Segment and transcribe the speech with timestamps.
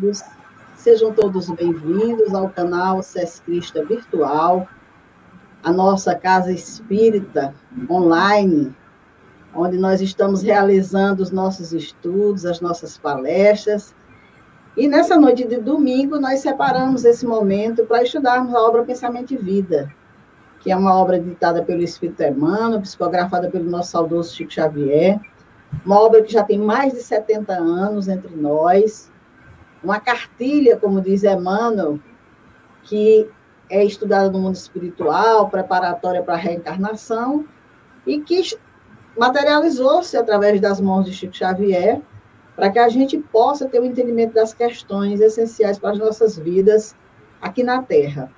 [0.00, 0.22] amigos,
[0.76, 4.66] sejam todos bem-vindos ao canal SES Crista Virtual,
[5.62, 7.54] a nossa casa espírita
[7.88, 8.74] online,
[9.54, 13.94] onde nós estamos realizando os nossos estudos, as nossas palestras.
[14.74, 19.36] E nessa noite de domingo, nós separamos esse momento para estudarmos a obra Pensamento e
[19.36, 19.92] Vida,
[20.60, 25.20] que é uma obra ditada pelo Espírito Emmanuel, psicografada pelo nosso saudoso Chico Xavier,
[25.84, 29.09] uma obra que já tem mais de 70 anos entre nós,
[29.82, 31.98] uma cartilha, como diz Emmanuel,
[32.82, 33.28] que
[33.68, 37.44] é estudada no mundo espiritual, preparatória para a reencarnação,
[38.06, 38.42] e que
[39.16, 42.00] materializou-se através das mãos de Chico Xavier,
[42.56, 46.38] para que a gente possa ter o um entendimento das questões essenciais para as nossas
[46.38, 46.94] vidas
[47.40, 48.30] aqui na Terra.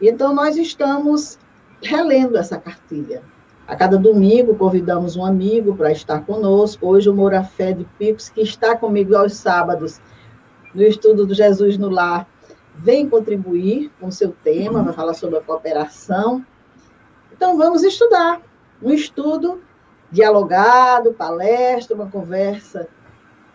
[0.00, 1.38] Então, nós estamos
[1.80, 3.22] relendo essa cartilha.
[3.66, 6.86] A cada domingo convidamos um amigo para estar conosco.
[6.86, 10.00] Hoje o Moura Fé de Picos, que está comigo aos sábados
[10.74, 12.28] no estudo do Jesus no Lar,
[12.74, 16.44] vem contribuir com o seu tema, vai falar sobre a cooperação.
[17.32, 18.40] Então vamos estudar.
[18.82, 19.62] Um estudo
[20.10, 22.88] dialogado, palestra, uma conversa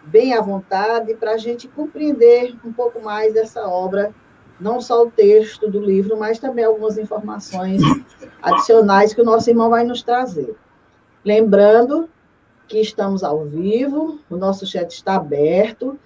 [0.03, 4.13] bem à vontade, para a gente compreender um pouco mais dessa obra
[4.59, 7.81] não só o texto do livro, mas também algumas informações
[8.41, 10.55] adicionais que o nosso irmão vai nos trazer.
[11.23, 12.09] Lembrando
[12.67, 15.97] que estamos ao vivo, o nosso chat está aberto.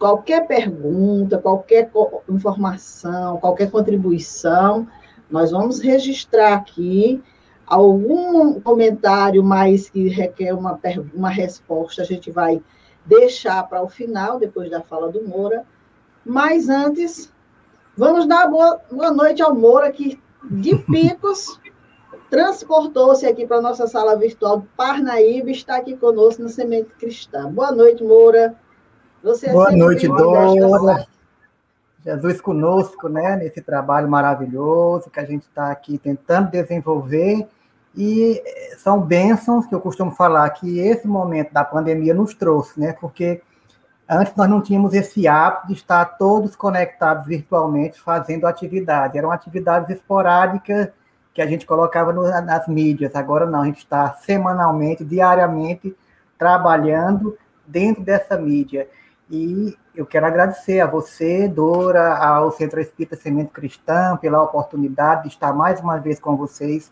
[0.00, 1.92] Qualquer pergunta, qualquer
[2.28, 4.88] informação, qualquer contribuição,
[5.30, 7.22] nós vamos registrar aqui.
[7.64, 10.76] Algum comentário mais que requer uma,
[11.14, 12.60] uma resposta, a gente vai
[13.06, 15.64] deixar para o final, depois da fala do Moura.
[16.24, 17.32] Mas antes,
[18.00, 21.60] Vamos dar boa, boa noite ao Moura, que de Picos
[22.30, 26.88] transportou-se aqui para a nossa sala virtual de Parnaíba e está aqui conosco na Semente
[26.98, 27.52] Cristã.
[27.52, 28.56] Boa noite, Moura.
[29.22, 31.06] Você é boa noite, Dora.
[32.04, 37.46] Jesus conosco, né, nesse trabalho maravilhoso que a gente está aqui tentando desenvolver.
[37.96, 38.42] E
[38.78, 43.42] são bênçãos que eu costumo falar que esse momento da pandemia nos trouxe, né, porque
[44.12, 49.16] Antes nós não tínhamos esse hábito de estar todos conectados virtualmente fazendo atividade.
[49.16, 50.88] Eram atividades esporádicas
[51.32, 53.14] que a gente colocava no, nas mídias.
[53.14, 55.96] Agora não, a gente está semanalmente, diariamente,
[56.36, 58.88] trabalhando dentro dessa mídia.
[59.30, 65.28] E eu quero agradecer a você, Dora, ao Centro Espírita Semente Cristã, pela oportunidade de
[65.28, 66.90] estar mais uma vez com vocês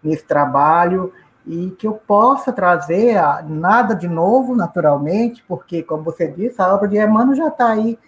[0.00, 1.12] nesse trabalho
[1.44, 3.16] e que eu possa trazer
[3.48, 7.98] nada de novo, naturalmente, porque, como você disse, a obra de Emmanuel já está aí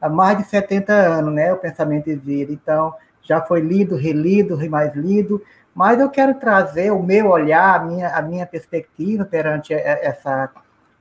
[0.00, 1.52] há mais de 70 anos, né?
[1.52, 2.52] O Pensamento de Vida.
[2.52, 5.42] Então, já foi lido, relido, mais lido,
[5.74, 10.48] mas eu quero trazer o meu olhar, a minha, a minha perspectiva perante essa,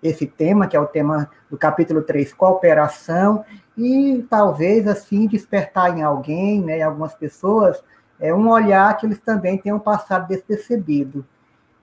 [0.01, 3.45] esse tema, que é o tema do capítulo 3, cooperação,
[3.78, 7.84] e talvez, assim, despertar em alguém, né, em algumas pessoas,
[8.19, 11.25] é um olhar que eles também tenham passado despercebido.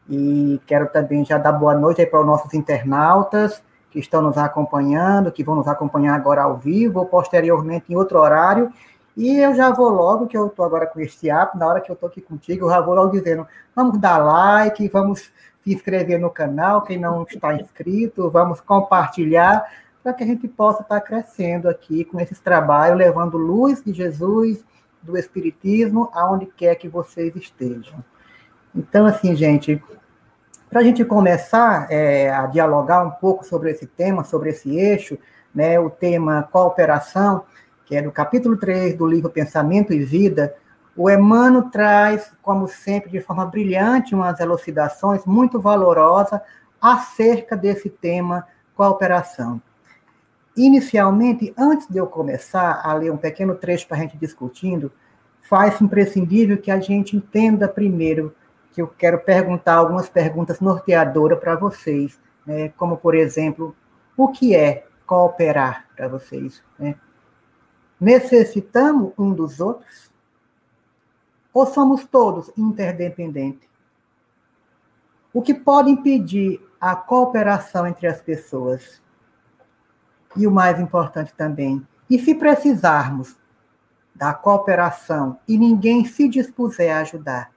[0.08, 5.32] E quero também já dar boa noite para os nossos internautas que estão nos acompanhando,
[5.32, 8.72] que vão nos acompanhar agora ao vivo ou posteriormente em outro horário.
[9.16, 11.90] E eu já vou logo, que eu estou agora com esse app, na hora que
[11.90, 15.32] eu estou aqui contigo, eu já vou logo dizendo, vamos dar like, vamos
[15.62, 19.64] se inscrever no canal, quem não está inscrito, vamos compartilhar,
[20.02, 24.64] para que a gente possa estar crescendo aqui com esses trabalhos, levando luz de Jesus,
[25.02, 28.02] do Espiritismo, aonde quer que vocês estejam.
[28.74, 29.82] Então, assim, gente,
[30.70, 35.18] para a gente começar é, a dialogar um pouco sobre esse tema, sobre esse eixo,
[35.54, 37.44] né, o tema cooperação,
[37.86, 40.54] que é do capítulo 3 do livro Pensamento e Vida,
[40.98, 46.40] o Emmanuel traz, como sempre, de forma brilhante, umas elucidações muito valorosas
[46.80, 49.62] acerca desse tema cooperação.
[50.56, 54.90] Inicialmente, antes de eu começar a ler um pequeno trecho para a gente discutindo,
[55.40, 58.34] faz imprescindível que a gente entenda primeiro
[58.72, 62.70] que eu quero perguntar algumas perguntas norteadoras para vocês, né?
[62.76, 63.72] como, por exemplo,
[64.16, 66.60] o que é cooperar para vocês?
[66.76, 66.96] Né?
[68.00, 70.07] Necessitamos um dos outros?
[71.52, 73.68] Ou somos todos interdependentes?
[75.32, 79.02] O que pode impedir a cooperação entre as pessoas?
[80.36, 83.36] E o mais importante também, e se precisarmos
[84.14, 87.50] da cooperação e ninguém se dispuser a ajudar,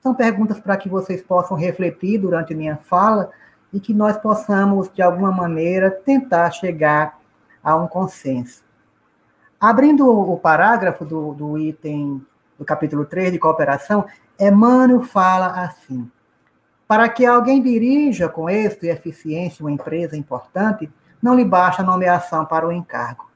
[0.00, 3.30] são perguntas para que vocês possam refletir durante minha fala
[3.72, 7.18] e que nós possamos, de alguma maneira, tentar chegar
[7.62, 8.64] a um consenso.
[9.60, 12.24] Abrindo o parágrafo do, do item
[12.58, 14.06] do capítulo 3 de cooperação,
[14.38, 16.10] Emmanuel fala assim:
[16.86, 22.44] para que alguém dirija com êxito e eficiência uma empresa importante, não lhe basta nomeação
[22.44, 23.26] para o encargo.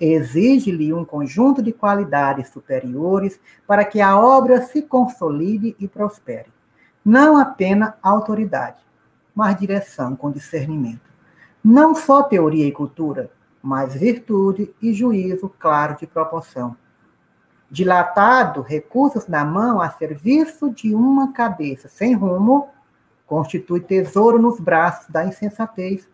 [0.00, 6.52] exige-lhe um conjunto de qualidades superiores para que a obra se consolide e prospere.
[7.04, 8.76] Não apenas autoridade,
[9.34, 11.08] mas direção com discernimento.
[11.64, 16.76] Não só teoria e cultura, mas virtude e juízo claro de proporção.
[17.70, 22.68] Dilatado, recursos na mão a serviço de uma cabeça sem rumo,
[23.26, 26.08] constitui tesouro nos braços da insensatez,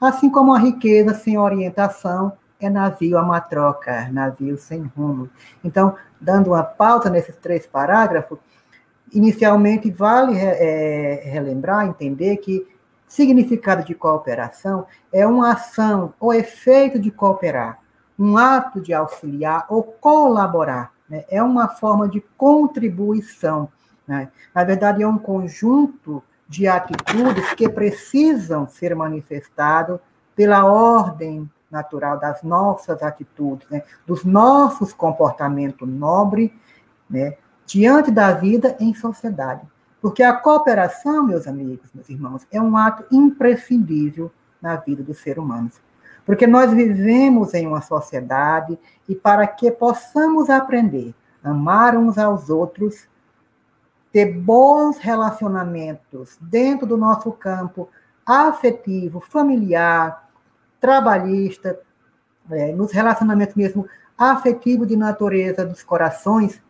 [0.00, 5.28] assim como a riqueza sem orientação é navio a matroca, navio sem rumo.
[5.64, 8.38] Então, dando uma pauta nesses três parágrafos,
[9.12, 12.66] inicialmente vale é, relembrar, entender que
[13.06, 17.80] significado de cooperação é uma ação ou efeito de cooperar,
[18.16, 20.92] um ato de auxiliar ou colaborar.
[21.10, 21.24] Né?
[21.28, 23.68] É uma forma de contribuição.
[24.06, 24.30] Né?
[24.54, 30.00] Na verdade, é um conjunto de atitudes que precisam ser manifestados
[30.34, 36.50] pela ordem natural das nossas atitudes, né, dos nossos comportamentos nobres,
[37.08, 39.62] né, diante da vida em sociedade.
[40.02, 45.42] Porque a cooperação, meus amigos, meus irmãos, é um ato imprescindível na vida dos seres
[45.42, 45.80] humanos.
[46.30, 48.78] Porque nós vivemos em uma sociedade
[49.08, 51.12] e para que possamos aprender
[51.42, 53.08] a amar uns aos outros,
[54.12, 57.88] ter bons relacionamentos dentro do nosso campo
[58.24, 60.30] afetivo, familiar,
[60.80, 61.80] trabalhista,
[62.48, 66.62] é, nos relacionamentos mesmo afetivos de natureza dos corações,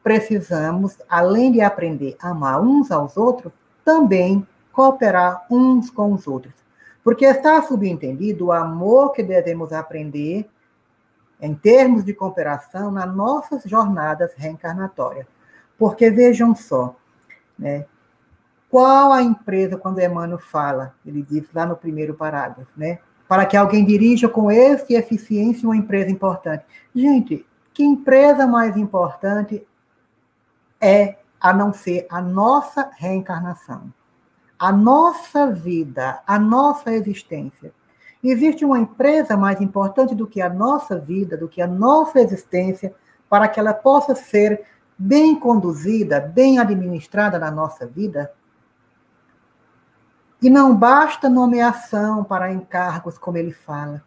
[0.00, 3.52] precisamos, além de aprender a amar uns aos outros,
[3.84, 6.67] também cooperar uns com os outros.
[7.08, 10.46] Porque está subentendido o amor que devemos aprender
[11.40, 15.26] em termos de cooperação nas nossas jornadas reencarnatórias.
[15.78, 16.94] Porque vejam só,
[17.58, 17.86] né?
[18.68, 22.98] Qual a empresa, quando Emmanuel fala, ele diz lá no primeiro parágrafo, né?
[23.26, 26.66] para que alguém dirija com esse eficiência uma empresa importante.
[26.94, 29.66] Gente, que empresa mais importante
[30.78, 33.90] é a não ser a nossa reencarnação,
[34.58, 37.72] a nossa vida, a nossa existência?
[38.22, 42.94] Existe uma empresa mais importante do que a nossa vida, do que a nossa existência,
[43.28, 44.64] para que ela possa ser
[44.98, 48.32] bem conduzida, bem administrada na nossa vida?
[50.42, 54.02] E não basta nomeação para encargos, como ele fala.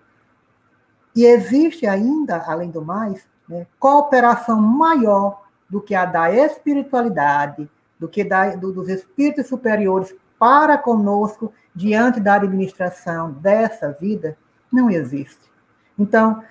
[1.15, 7.69] E existe ainda, além do mais, né, cooperação maior do que a da espiritualidade,
[7.99, 14.35] do que da, do, dos espíritos superiores para conosco diante da administração dessa vida,
[14.73, 15.51] não existe.
[15.99, 16.43] Então,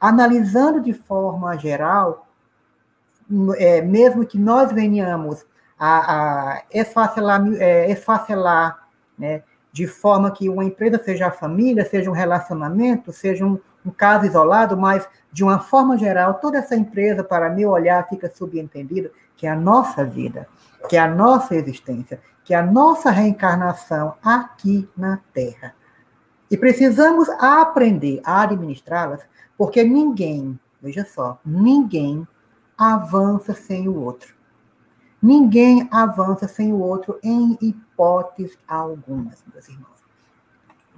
[0.00, 2.26] analisando de forma geral,
[3.56, 5.46] é, mesmo que nós venhamos
[5.78, 9.44] a, a esfacelar, é, esfacelar né?
[9.70, 14.26] de forma que uma empresa seja a família, seja um relacionamento, seja um, um caso
[14.26, 19.46] isolado, mas de uma forma geral, toda essa empresa, para meu olhar, fica subentendido que
[19.46, 20.48] é a nossa vida,
[20.88, 25.74] que é a nossa existência, que é a nossa reencarnação aqui na Terra.
[26.50, 29.20] E precisamos aprender a administrá-las,
[29.54, 32.26] porque ninguém, veja só, ninguém
[32.78, 34.34] avança sem o outro.
[35.20, 40.02] Ninguém avança sem o outro em hipótese alguma, meus irmãos.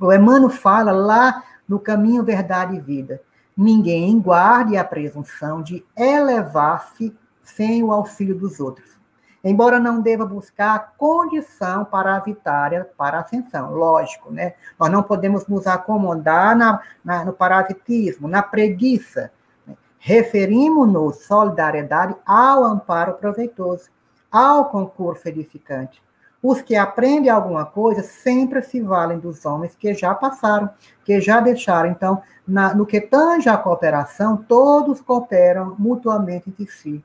[0.00, 3.20] O Emmanuel fala lá no caminho verdade e vida.
[3.56, 8.99] Ninguém guarde a presunção de elevar-se sem o auxílio dos outros.
[9.42, 14.54] Embora não deva buscar condição para a vitória, para a ascensão, lógico, né?
[14.78, 19.32] Nós não podemos nos acomodar na, na no parasitismo, na preguiça.
[19.66, 19.74] Né?
[19.98, 23.88] Referimos-nos solidariedade ao amparo proveitoso
[24.30, 26.02] ao concurso edificante.
[26.42, 30.70] Os que aprendem alguma coisa sempre se valem dos homens que já passaram,
[31.04, 31.90] que já deixaram.
[31.90, 37.04] Então, na, no que tange a cooperação, todos cooperam mutuamente entre si.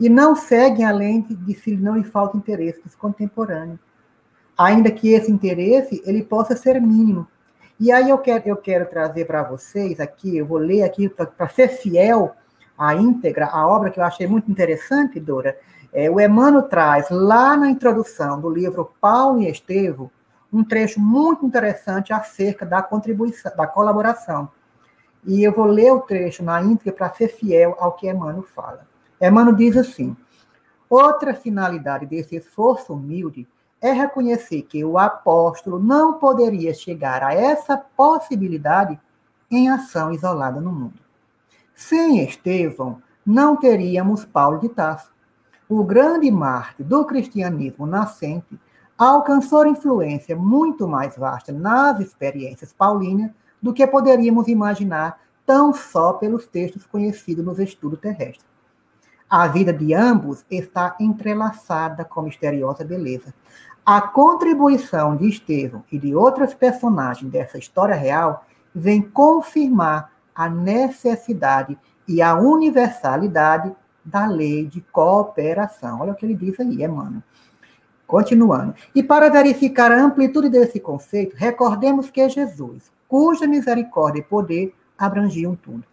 [0.00, 3.78] E não seguem além de, se não lhe falta interesse dos contemporâneos.
[4.58, 7.28] Ainda que esse interesse ele possa ser mínimo.
[7.78, 11.48] E aí eu quero, eu quero trazer para vocês aqui, eu vou ler aqui para
[11.48, 12.34] ser fiel
[12.76, 15.56] à íntegra, a obra que eu achei muito interessante, Dora,
[15.92, 20.10] é, o Emmanuel traz lá na introdução do livro Paulo e Estevo
[20.52, 24.50] um trecho muito interessante acerca da contribuição, da colaboração.
[25.24, 28.89] E eu vou ler o trecho na íntegra para ser fiel ao que Emmanuel fala.
[29.20, 30.16] Emmanuel diz assim:
[30.88, 33.46] outra finalidade desse esforço humilde
[33.80, 38.98] é reconhecer que o apóstolo não poderia chegar a essa possibilidade
[39.50, 41.00] em ação isolada no mundo.
[41.74, 45.10] Sem Estevão, não teríamos Paulo de Tarso
[45.70, 48.58] o grande mártir do cristianismo nascente
[48.98, 53.30] alcançou influência muito mais vasta nas experiências paulinas
[53.62, 58.49] do que poderíamos imaginar, tão só pelos textos conhecidos nos estudos terrestres.
[59.30, 63.32] A vida de ambos está entrelaçada com misteriosa beleza.
[63.86, 68.44] A contribuição de Estevão e de outras personagens dessa história real
[68.74, 73.72] vem confirmar a necessidade e a universalidade
[74.04, 76.00] da lei de cooperação.
[76.00, 77.22] Olha o que ele diz aí, Emmanuel.
[78.08, 78.74] Continuando.
[78.92, 85.54] E para verificar a amplitude desse conceito, recordemos que Jesus, cuja misericórdia e poder abrangiam
[85.54, 85.84] tudo,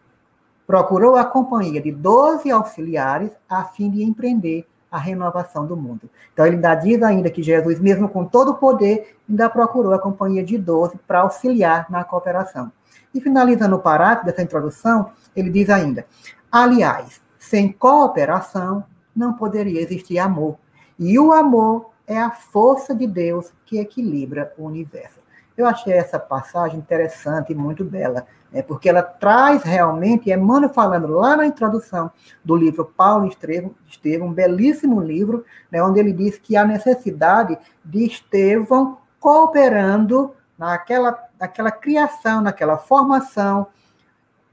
[0.67, 6.09] procurou a companhia de doze auxiliares a fim de empreender a renovação do mundo.
[6.33, 9.99] Então, ele ainda diz ainda que Jesus, mesmo com todo o poder, ainda procurou a
[9.99, 12.71] companhia de doze para auxiliar na cooperação.
[13.13, 16.05] E finalizando o parágrafo dessa introdução, ele diz ainda:
[16.51, 18.83] aliás, sem cooperação
[19.15, 20.57] não poderia existir amor.
[20.99, 25.19] E o amor é a força de Deus que equilibra o universo.
[25.55, 31.07] Eu achei essa passagem interessante e muito bela, né, porque ela traz realmente, Emmanuel falando
[31.07, 32.11] lá na introdução
[32.43, 37.57] do livro Paulo Estevão, Estevão um belíssimo livro, né, onde ele diz que há necessidade
[37.83, 43.67] de Estevão cooperando naquela, naquela criação, naquela formação,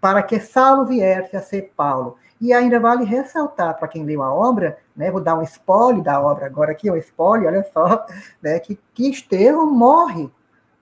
[0.00, 2.18] para que Saulo viesse a ser Paulo.
[2.40, 6.20] E ainda vale ressaltar para quem leu a obra, né, vou dar um spoiler da
[6.20, 8.04] obra agora aqui, um spoiler, olha só,
[8.42, 10.30] né, que, que Estevão morre,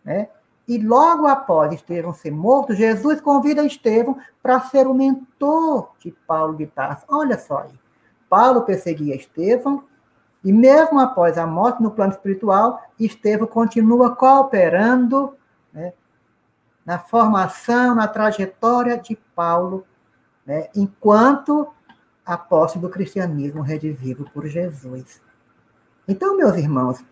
[0.04, 0.28] né?
[0.66, 6.57] E logo após Estevão ser morto, Jesus convida Estevão para ser o mentor de Paulo
[6.57, 7.04] de Tarso.
[7.09, 7.81] Olha só aí.
[8.28, 9.85] Paulo perseguia Estevão,
[10.45, 15.37] e mesmo após a morte no plano espiritual, Estevão continua cooperando
[15.73, 15.92] né,
[16.85, 19.85] na formação, na trajetória de Paulo
[20.47, 21.69] né, enquanto
[22.25, 25.21] apóstolo do cristianismo redivivo por Jesus.
[26.07, 27.04] Então, meus irmãos,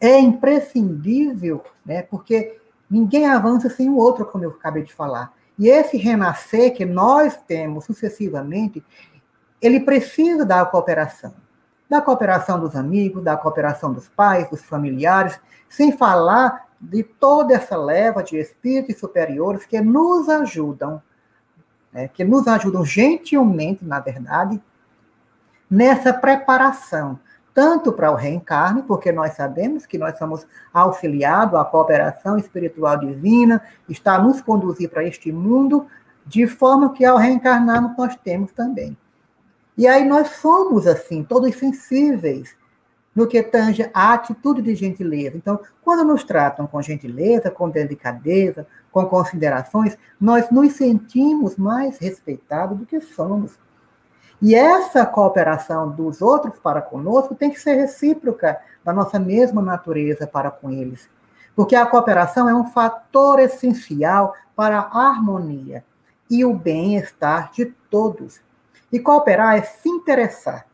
[0.00, 2.59] é imprescindível, né, porque
[2.90, 5.32] ninguém avança sem o outro, como eu acabei de falar.
[5.58, 8.84] E esse renascer que nós temos sucessivamente,
[9.60, 11.34] ele precisa da cooperação.
[11.88, 17.76] Da cooperação dos amigos, da cooperação dos pais, dos familiares, sem falar de toda essa
[17.76, 21.02] leva de espíritos superiores que nos ajudam
[21.92, 24.60] né, que nos ajudam gentilmente, na verdade,
[25.70, 27.18] nessa preparação,
[27.54, 33.62] tanto para o reencarne, porque nós sabemos que nós somos auxiliados à cooperação espiritual divina,
[33.88, 35.86] está a nos conduzir para este mundo,
[36.26, 38.96] de forma que ao reencarnarmos nós temos também.
[39.76, 42.54] E aí nós somos, assim, todos sensíveis
[43.14, 45.36] no que tange a atitude de gentileza.
[45.36, 52.78] Então, quando nos tratam com gentileza, com delicadeza, com considerações, nós nos sentimos mais respeitados
[52.78, 53.58] do que somos.
[54.40, 60.26] E essa cooperação dos outros para conosco tem que ser recíproca da nossa mesma natureza
[60.26, 61.08] para com eles.
[61.54, 65.84] Porque a cooperação é um fator essencial para a harmonia
[66.30, 68.40] e o bem-estar de todos.
[68.90, 70.66] E cooperar é se interessar.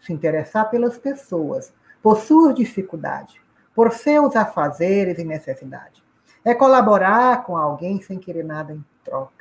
[0.00, 1.72] Se interessar pelas pessoas,
[2.02, 3.36] por suas dificuldades,
[3.74, 6.06] por seus afazeres e necessidades
[6.46, 9.35] é colaborar com alguém sem querer nada em troca.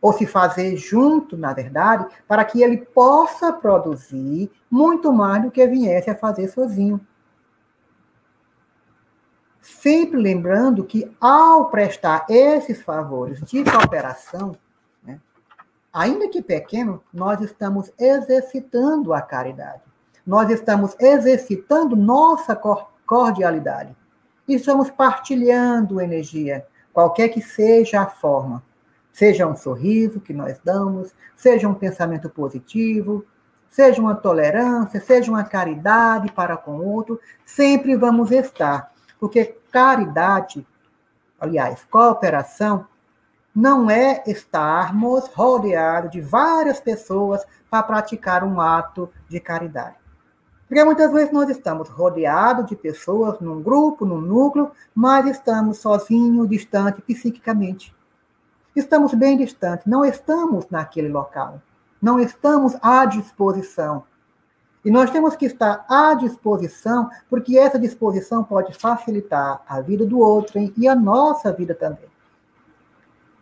[0.00, 5.66] Ou se fazer junto, na verdade, para que ele possa produzir muito mais do que
[5.66, 7.00] viesse a fazer sozinho.
[9.60, 14.54] Sempre lembrando que, ao prestar esses favores de cooperação,
[15.02, 15.20] né,
[15.92, 19.82] ainda que pequeno, nós estamos exercitando a caridade.
[20.24, 22.54] Nós estamos exercitando nossa
[23.06, 23.96] cordialidade
[24.54, 28.62] estamos partilhando energia, qualquer que seja a forma.
[29.16, 33.24] Seja um sorriso que nós damos, seja um pensamento positivo,
[33.66, 38.92] seja uma tolerância, seja uma caridade para com o outro, sempre vamos estar.
[39.18, 40.66] Porque caridade,
[41.40, 42.86] aliás, cooperação,
[43.54, 49.96] não é estarmos rodeados de várias pessoas para praticar um ato de caridade.
[50.68, 56.46] Porque muitas vezes nós estamos rodeados de pessoas num grupo, num núcleo, mas estamos sozinhos,
[56.50, 57.95] distantes psiquicamente.
[58.76, 61.62] Estamos bem distantes, não estamos naquele local,
[62.00, 64.04] não estamos à disposição.
[64.84, 70.18] E nós temos que estar à disposição, porque essa disposição pode facilitar a vida do
[70.18, 72.04] outro e a nossa vida também.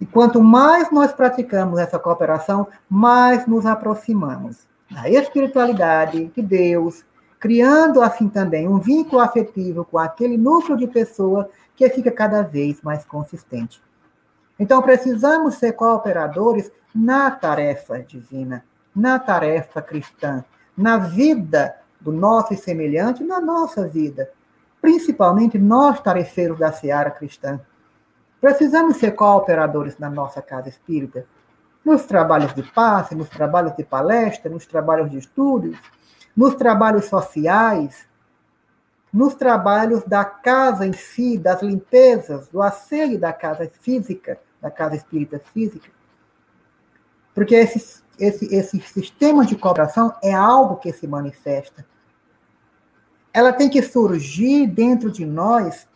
[0.01, 7.05] E quanto mais nós praticamos essa cooperação, mais nos aproximamos da espiritualidade de Deus,
[7.41, 12.81] criando assim também um vínculo afetivo com aquele núcleo de pessoa que fica cada vez
[12.83, 13.83] mais consistente.
[14.59, 20.45] Então, precisamos ser cooperadores na tarefa divina, na tarefa cristã,
[20.77, 24.31] na vida do nosso semelhante, na nossa vida,
[24.81, 27.61] principalmente nós, tarefeiros da seara cristã.
[28.41, 31.27] Precisamos ser cooperadores na nossa casa espírita,
[31.85, 35.77] nos trabalhos de passe, nos trabalhos de palestra, nos trabalhos de estudos,
[36.37, 38.07] nos trabalhos sociais,
[39.15, 44.97] nos trabalhos da casa em si, das limpezas, do asseio da casa física, da casa
[44.97, 45.89] espírita física.
[47.33, 51.87] Porque esse, esse, esse sistema de cooperação é algo que se manifesta.
[53.33, 55.87] Ela tem que surgir dentro de nós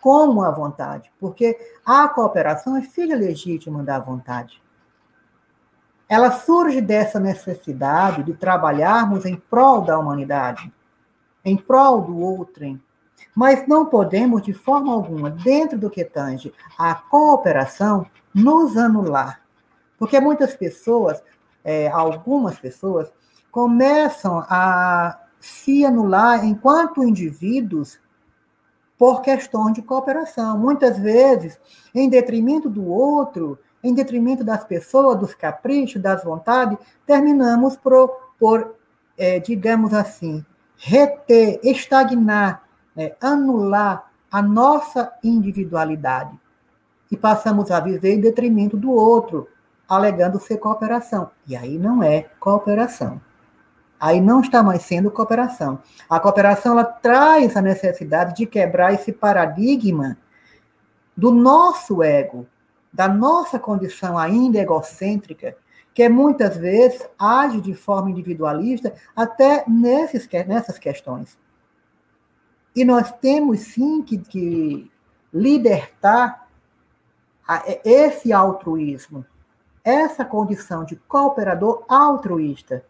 [0.00, 4.60] como a vontade, porque a cooperação é filha legítima da vontade.
[6.08, 10.72] Ela surge dessa necessidade de trabalharmos em prol da humanidade
[11.44, 12.80] em prol do outrem.
[13.34, 19.40] Mas não podemos, de forma alguma, dentro do que tange a cooperação, nos anular.
[19.98, 21.22] Porque muitas pessoas,
[21.64, 23.12] é, algumas pessoas,
[23.50, 28.00] começam a se anular enquanto indivíduos
[28.98, 30.58] por questões de cooperação.
[30.58, 31.60] Muitas vezes,
[31.94, 38.08] em detrimento do outro, em detrimento das pessoas, dos caprichos, das vontades, terminamos por,
[38.38, 38.74] por
[39.18, 40.44] é, digamos assim,
[40.76, 42.62] reter, estagnar,
[42.94, 46.38] né, anular a nossa individualidade.
[47.10, 49.48] E passamos a viver em detrimento do outro,
[49.88, 51.30] alegando ser cooperação.
[51.46, 53.20] E aí não é cooperação.
[54.00, 55.78] Aí não está mais sendo cooperação.
[56.10, 60.18] A cooperação ela traz a necessidade de quebrar esse paradigma
[61.16, 62.46] do nosso ego,
[62.92, 65.56] da nossa condição ainda egocêntrica,
[65.94, 71.38] que muitas vezes age de forma individualista até nesses, nessas questões.
[72.74, 74.90] E nós temos sim que, que
[75.32, 76.48] libertar
[77.84, 79.24] esse altruísmo,
[79.84, 82.84] essa condição de cooperador altruísta,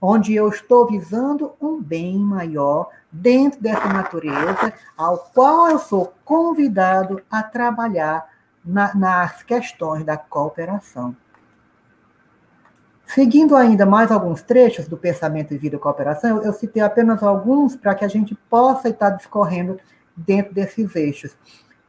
[0.00, 7.20] onde eu estou visando um bem maior dentro dessa natureza, ao qual eu sou convidado
[7.30, 8.30] a trabalhar
[8.64, 11.14] na, nas questões da cooperação.
[13.14, 17.74] Seguindo ainda mais alguns trechos do Pensamento e Vida e Cooperação, eu citei apenas alguns
[17.74, 19.78] para que a gente possa estar discorrendo
[20.14, 21.34] dentro desses eixos.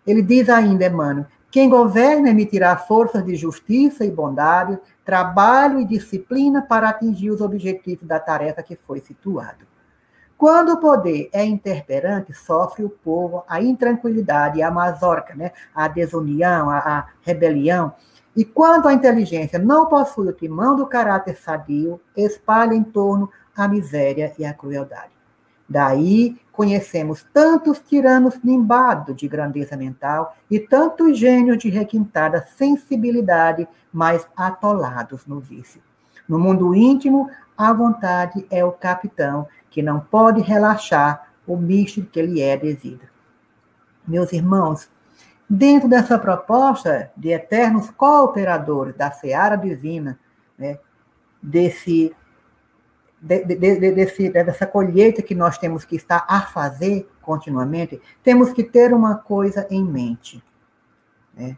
[0.08, 6.62] Ele diz ainda, Emmanuel, quem governa emitirá forças de justiça e bondade, trabalho e disciplina
[6.62, 9.68] para atingir os objetivos da tarefa que foi situado.
[10.38, 15.52] Quando o poder é interperante, sofre o povo a intranquilidade, a mazorca, né?
[15.76, 17.94] a desunião, a, a rebelião,
[18.40, 23.68] e quando a inteligência não possui o timão do caráter sadio, espalha em torno a
[23.68, 25.12] miséria e a crueldade.
[25.68, 34.26] Daí conhecemos tantos tiranos nimbados de grandeza mental e tantos gênios de requintada sensibilidade, mas
[34.38, 35.82] atolados no vício.
[36.26, 42.22] No mundo íntimo, a vontade é o capitão que não pode relaxar o misto que
[42.22, 43.04] lhe é devido.
[44.08, 44.90] Meus irmãos,
[45.50, 50.20] dentro dessa proposta de eternos cooperadores da seara divina,
[50.58, 50.78] né,
[51.42, 52.16] desse,
[53.20, 58.54] de, de, de, desse, dessa colheita que nós temos que estar a fazer continuamente, temos
[58.54, 60.44] que ter uma coisa em mente.
[61.34, 61.58] Né?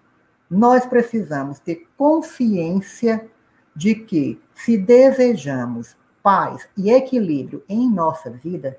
[0.49, 3.27] Nós precisamos ter consciência
[3.75, 8.77] de que, se desejamos paz e equilíbrio em nossa vida,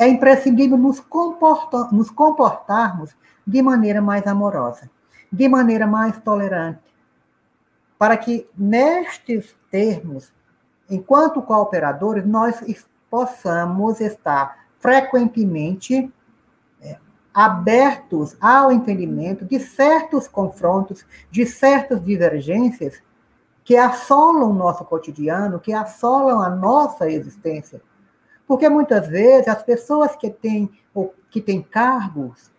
[0.00, 1.04] é imprescindível nos,
[1.92, 3.14] nos comportarmos
[3.46, 4.90] de maneira mais amorosa,
[5.30, 6.80] de maneira mais tolerante,
[7.98, 10.32] para que nestes termos,
[10.88, 12.64] enquanto cooperadores, nós
[13.10, 16.10] possamos estar frequentemente
[16.80, 16.96] é,
[17.34, 23.02] abertos ao entendimento de certos confrontos, de certas divergências
[23.62, 27.82] que assolam o nosso cotidiano, que assolam a nossa existência.
[28.50, 30.68] Porque muitas vezes as pessoas que têm,
[31.30, 32.50] que têm cargos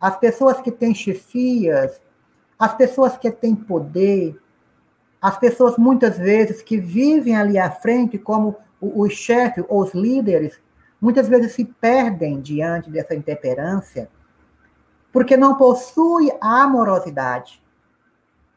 [0.00, 2.00] as pessoas que têm chefias,
[2.58, 4.36] as pessoas que têm poder,
[5.22, 10.60] as pessoas muitas vezes que vivem ali à frente como os chefes ou os líderes,
[11.00, 14.10] muitas vezes se perdem diante dessa intemperância,
[15.12, 17.62] porque não possui a amorosidade.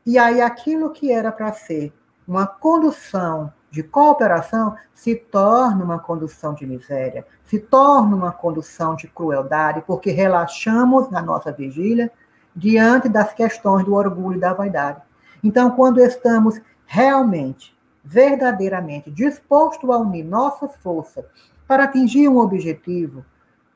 [0.03, 1.93] E aí aquilo que era para ser
[2.27, 9.07] uma condução de cooperação se torna uma condução de miséria, se torna uma condução de
[9.07, 12.11] crueldade, porque relaxamos na nossa vigília
[12.53, 15.01] diante das questões do orgulho e da vaidade.
[15.41, 21.25] Então, quando estamos realmente, verdadeiramente dispostos a unir nossa força
[21.65, 23.23] para atingir um objetivo,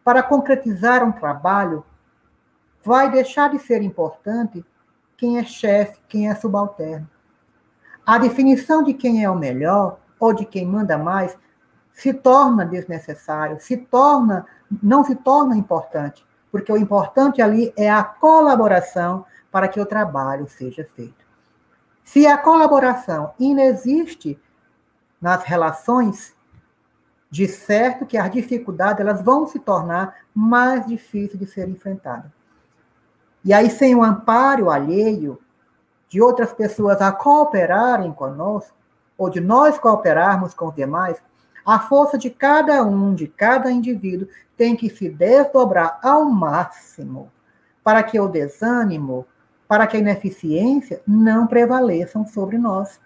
[0.04, 1.86] para concretizar um trabalho,
[2.84, 4.64] vai deixar de ser importante
[5.16, 7.10] quem é chefe, quem é subalterno.
[8.06, 11.38] A definição de quem é o melhor ou de quem manda mais
[11.94, 14.46] se torna desnecessário, se torna
[14.82, 20.48] não se torna importante, porque o importante ali é a colaboração para que o trabalho
[20.48, 21.26] seja feito.
[22.04, 24.40] Se a colaboração inexiste
[25.22, 26.36] nas relações,
[27.30, 32.32] de certo que as dificuldades elas vão se tornar mais difíceis de ser enfrentadas.
[33.44, 35.40] E aí, sem o amparo alheio
[36.08, 38.76] de outras pessoas a cooperarem conosco,
[39.18, 41.22] ou de nós cooperarmos com os demais,
[41.66, 47.32] a força de cada um, de cada indivíduo, tem que se desdobrar ao máximo
[47.84, 49.26] para que o desânimo,
[49.68, 53.00] para que a ineficiência não prevaleçam sobre nós.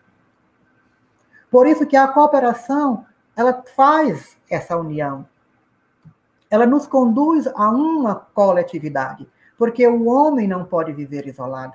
[1.49, 5.25] Por isso que a cooperação, ela faz essa união.
[6.49, 11.73] Ela nos conduz a uma coletividade, porque o homem não pode viver isolado.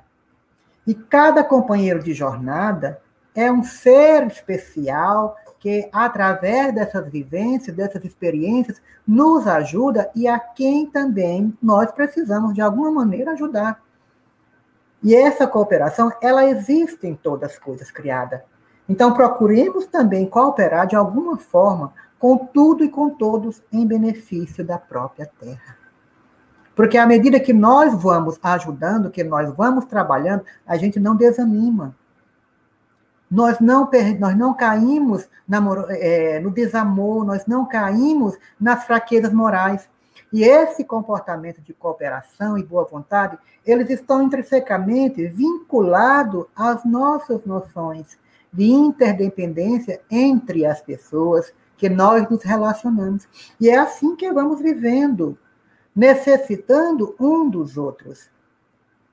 [0.86, 3.00] E cada companheiro de jornada
[3.34, 10.86] é um ser especial que, através dessas vivências, dessas experiências, nos ajuda e a quem
[10.86, 13.82] também nós precisamos, de alguma maneira, ajudar.
[15.02, 18.40] E essa cooperação, ela existe em todas as coisas criadas.
[18.88, 24.78] Então, procuremos também cooperar de alguma forma com tudo e com todos em benefício da
[24.78, 25.83] própria terra.
[26.74, 31.94] Porque à medida que nós vamos ajudando, que nós vamos trabalhando, a gente não desanima
[33.34, 35.58] nós não, nós não caímos na,
[35.90, 39.88] é, no desamor, nós não caímos nas fraquezas morais.
[40.32, 48.16] E esse comportamento de cooperação e boa vontade, eles estão intrinsecamente vinculados às nossas noções
[48.52, 53.26] de interdependência entre as pessoas que nós nos relacionamos.
[53.60, 55.36] E é assim que vamos vivendo,
[55.94, 58.30] necessitando um dos outros.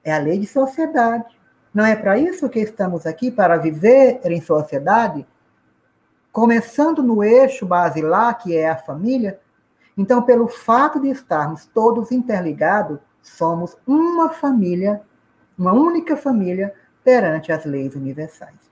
[0.03, 1.25] É a lei de sociedade.
[1.73, 5.25] Não é para isso que estamos aqui, para viver em sociedade?
[6.31, 9.39] Começando no eixo basilar, que é a família.
[9.97, 15.01] Então, pelo fato de estarmos todos interligados, somos uma família,
[15.57, 18.71] uma única família perante as leis universais.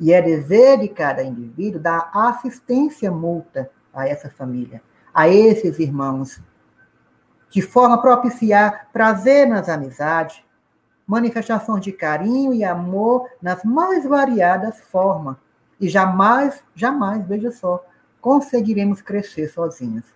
[0.00, 4.82] E é dever de cada indivíduo dar assistência mútua a essa família,
[5.14, 6.40] a esses irmãos,
[7.52, 10.42] de forma a propiciar prazer nas amizades,
[11.06, 15.36] manifestações de carinho e amor nas mais variadas formas.
[15.78, 17.84] E jamais, jamais, veja só,
[18.22, 20.06] conseguiremos crescer sozinhos.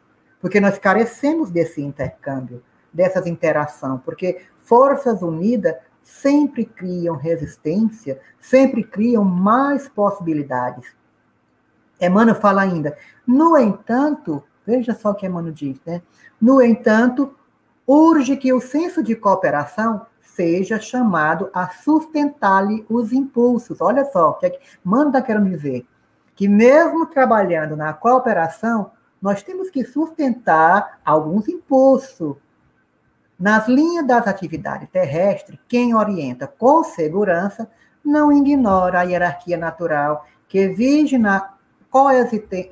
[0.41, 9.23] Porque nós carecemos desse intercâmbio, dessas interações, porque forças unidas sempre criam resistência, sempre criam
[9.23, 10.87] mais possibilidades.
[12.01, 12.97] Emmanuel fala ainda,
[13.27, 16.03] no entanto, veja só o que Emmanuel diz, né?
[16.41, 17.35] No entanto,
[17.87, 23.81] urge que o senso de cooperação seja chamado a sustentar-lhe os impulsos.
[23.81, 25.87] Olha só, o que é que manda querendo dizer?
[26.35, 28.91] Que mesmo trabalhando na cooperação,
[29.23, 32.37] nós temos que sustentar alguns impulsos.
[33.39, 37.69] Nas linhas das atividades terrestres, quem orienta com segurança
[38.05, 41.56] não ignora a hierarquia natural que vige na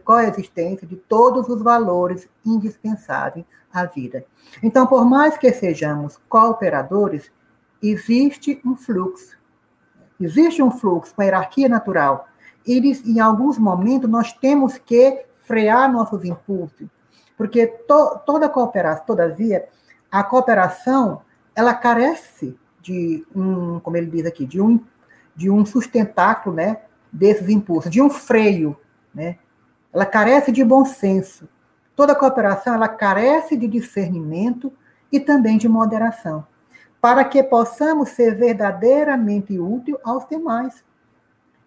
[0.04, 4.24] coexistência de todos os valores indispensáveis à vida.
[4.62, 7.30] Então, por mais que sejamos cooperadores,
[7.82, 9.36] existe um fluxo.
[10.20, 12.28] Existe um fluxo, uma hierarquia natural.
[12.66, 16.88] E em alguns momentos nós temos que frear nossos impulsos,
[17.36, 19.68] porque to, toda cooperação, todavia,
[20.10, 21.20] a cooperação
[21.54, 24.80] ela carece de um, como ele diz aqui, de um
[25.34, 26.78] de um sustentáculo, né,
[27.12, 28.76] desses impulsos, de um freio,
[29.14, 29.38] né?
[29.92, 31.48] Ela carece de bom senso.
[31.94, 34.72] Toda cooperação ela carece de discernimento
[35.12, 36.44] e também de moderação
[37.04, 40.82] para que possamos ser verdadeiramente útil aos demais.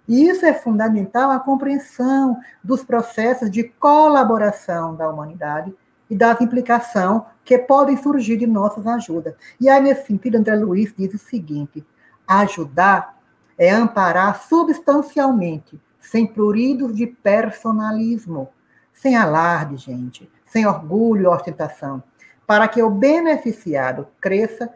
[0.07, 5.71] E isso é fundamental a compreensão dos processos de colaboração da humanidade
[6.09, 9.35] e das implicações que podem surgir de nossas ajudas.
[9.61, 11.85] E aí, nesse sentido, André Luiz diz o seguinte:
[12.27, 13.15] ajudar
[13.59, 18.49] é amparar substancialmente, sem pruridos de personalismo,
[18.93, 22.01] sem alarde, gente, sem orgulho e ostentação,
[22.45, 24.73] para que o beneficiado cresça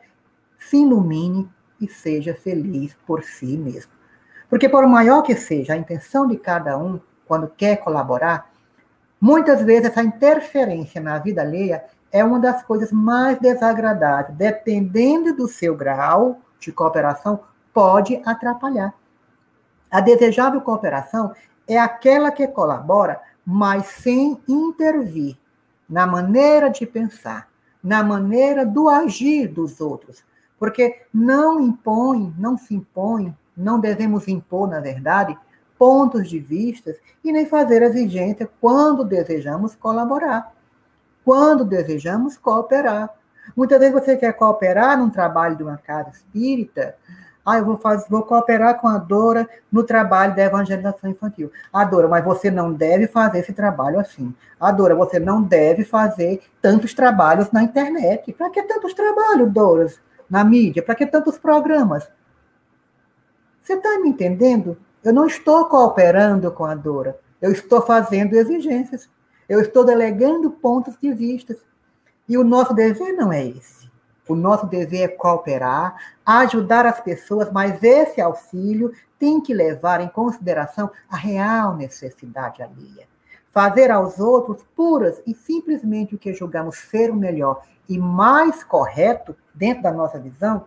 [0.59, 3.91] se ilumine e seja feliz por si mesmo.
[4.49, 8.51] Porque, por maior que seja a intenção de cada um, quando quer colaborar,
[9.19, 14.37] muitas vezes essa interferência na vida alheia é uma das coisas mais desagradáveis.
[14.37, 17.39] Dependendo do seu grau de cooperação,
[17.73, 18.93] pode atrapalhar.
[19.91, 21.33] A desejável cooperação
[21.67, 25.37] é aquela que colabora, mas sem intervir
[25.89, 27.49] na maneira de pensar,
[27.83, 30.23] na maneira do agir dos outros,
[30.57, 35.37] porque não impõe, não se impõe, não devemos impor, na verdade,
[35.77, 40.53] pontos de vista e nem fazer exigência quando desejamos colaborar,
[41.25, 43.09] quando desejamos cooperar.
[43.55, 46.95] Muitas vezes você quer cooperar num trabalho de uma casa espírita,
[47.45, 51.51] ah, eu vou, fazer, vou cooperar com a Dora no trabalho da evangelização infantil.
[51.73, 54.33] A Dora, mas você não deve fazer esse trabalho assim.
[54.59, 58.31] A Dora, você não deve fazer tantos trabalhos na internet.
[58.33, 59.99] Para que tantos trabalhos, Doras,
[60.29, 60.83] na mídia?
[60.83, 62.07] Para que tantos programas?
[63.61, 64.77] Você está me entendendo?
[65.03, 67.17] Eu não estou cooperando com a Dora.
[67.41, 69.09] Eu estou fazendo exigências.
[69.49, 71.55] Eu estou delegando pontos de vista.
[72.29, 73.80] E o nosso dever não é esse.
[74.31, 75.93] O nosso dever é cooperar,
[76.25, 83.09] ajudar as pessoas, mas esse auxílio tem que levar em consideração a real necessidade alheia.
[83.51, 89.35] Fazer aos outros puras e simplesmente o que julgamos ser o melhor e mais correto,
[89.53, 90.63] dentro da nossa visão,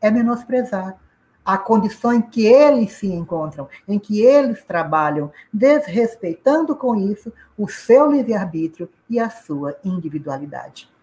[0.00, 0.98] é menosprezar
[1.44, 7.68] a condição em que eles se encontram, em que eles trabalham, desrespeitando com isso o
[7.68, 10.95] seu livre-arbítrio e a sua individualidade.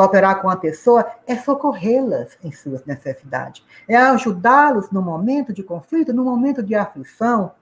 [0.00, 6.10] Cooperar com a pessoa é socorrê-las em suas necessidades, é ajudá-los no momento de conflito,
[6.10, 7.52] no momento de aflição,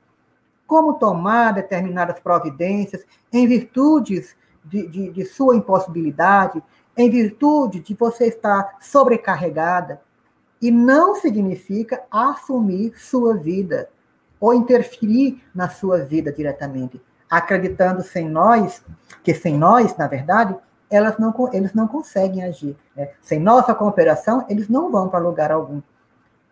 [0.64, 6.62] como tomar determinadas providências em virtudes de, de, de sua impossibilidade,
[6.96, 10.01] em virtude de você estar sobrecarregada.
[10.62, 13.90] E não significa assumir sua vida
[14.38, 18.85] ou interferir na sua vida diretamente, acreditando sem nós,
[19.24, 20.57] que sem nós, na verdade,
[20.90, 22.77] elas não, eles não conseguem agir.
[22.96, 23.11] Né?
[23.20, 25.83] Sem nossa cooperação, eles não vão para lugar algum.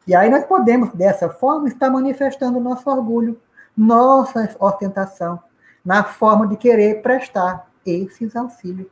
[0.07, 3.41] E aí nós podemos, dessa forma, estar manifestando nosso orgulho,
[3.77, 5.41] nossa ostentação,
[5.85, 8.89] na forma de querer prestar esses auxílios.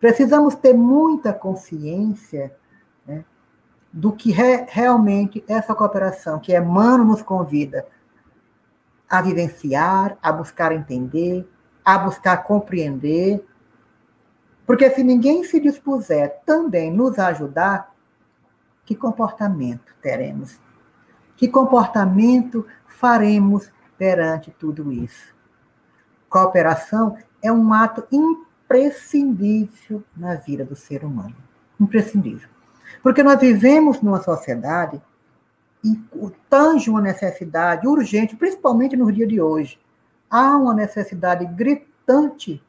[0.00, 2.54] Precisamos ter muita consciência
[3.06, 3.24] né,
[3.92, 7.86] do que re, realmente essa cooperação que Emmanuel nos convida
[9.08, 11.48] a vivenciar, a buscar entender,
[11.84, 13.44] a buscar compreender,
[14.68, 17.90] porque se ninguém se dispuser também nos ajudar,
[18.84, 20.60] que comportamento teremos?
[21.38, 25.34] Que comportamento faremos perante tudo isso?
[26.28, 31.36] Cooperação é um ato imprescindível na vida do ser humano.
[31.80, 32.50] Imprescindível.
[33.02, 35.00] Porque nós vivemos numa sociedade
[35.82, 35.98] e
[36.50, 39.80] tange uma necessidade urgente, principalmente no dia de hoje.
[40.28, 42.62] Há uma necessidade gritante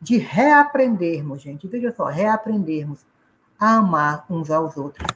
[0.00, 3.04] de reaprendermos, gente, veja só, reaprendermos
[3.58, 5.06] a amar uns aos outros.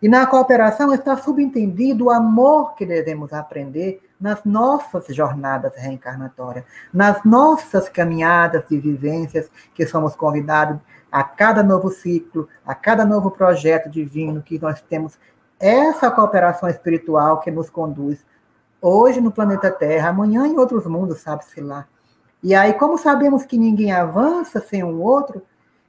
[0.00, 7.24] E na cooperação está subentendido o amor que devemos aprender nas nossas jornadas reencarnatórias, nas
[7.24, 10.78] nossas caminhadas de vivências que somos convidados
[11.10, 15.18] a cada novo ciclo, a cada novo projeto divino que nós temos
[15.58, 18.24] essa cooperação espiritual que nos conduz
[18.80, 21.86] hoje no planeta Terra, amanhã em outros mundos, sabe-se lá.
[22.44, 25.40] E aí, como sabemos que ninguém avança sem um outro,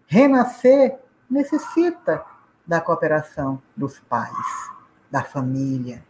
[0.08, 0.98] renascer
[1.30, 2.24] necessita
[2.66, 4.72] da cooperação dos pais,
[5.12, 6.02] da família.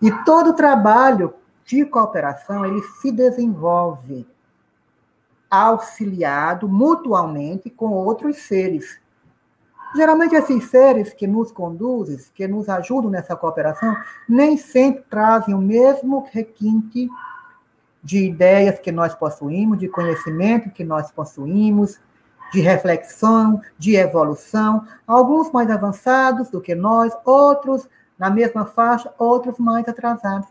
[0.00, 4.26] E todo trabalho de cooperação, ele se desenvolve
[5.50, 8.98] auxiliado mutuamente com outros seres.
[9.94, 13.94] Geralmente esses seres que nos conduzem, que nos ajudam nessa cooperação,
[14.26, 17.10] nem sempre trazem o mesmo requinte
[18.02, 22.00] de ideias que nós possuímos, de conhecimento que nós possuímos,
[22.52, 29.58] de reflexão, de evolução, alguns mais avançados do que nós, outros na mesma faixa, outros
[29.58, 30.48] mais atrasados.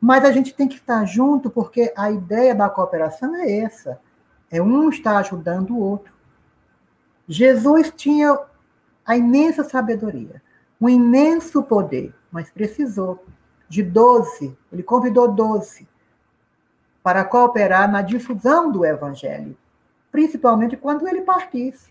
[0.00, 4.00] Mas a gente tem que estar junto porque a ideia da cooperação é essa.
[4.50, 6.12] É um estar ajudando o outro.
[7.28, 8.36] Jesus tinha
[9.04, 10.42] a imensa sabedoria,
[10.80, 13.24] um imenso poder, mas precisou
[13.68, 14.56] de doze.
[14.72, 15.86] Ele convidou doze
[17.02, 19.56] para cooperar na difusão do evangelho,
[20.12, 21.90] principalmente quando ele partisse.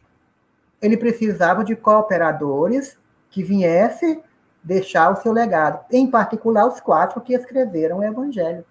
[0.82, 2.98] Ele precisava de cooperadores
[3.30, 4.24] que viessem
[4.63, 8.65] deixar o seu legado, em particular os quatro que escreveram o evangelho.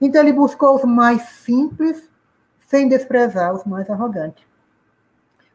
[0.00, 2.08] Então ele buscou os mais simples,
[2.66, 4.44] sem desprezar os mais arrogantes.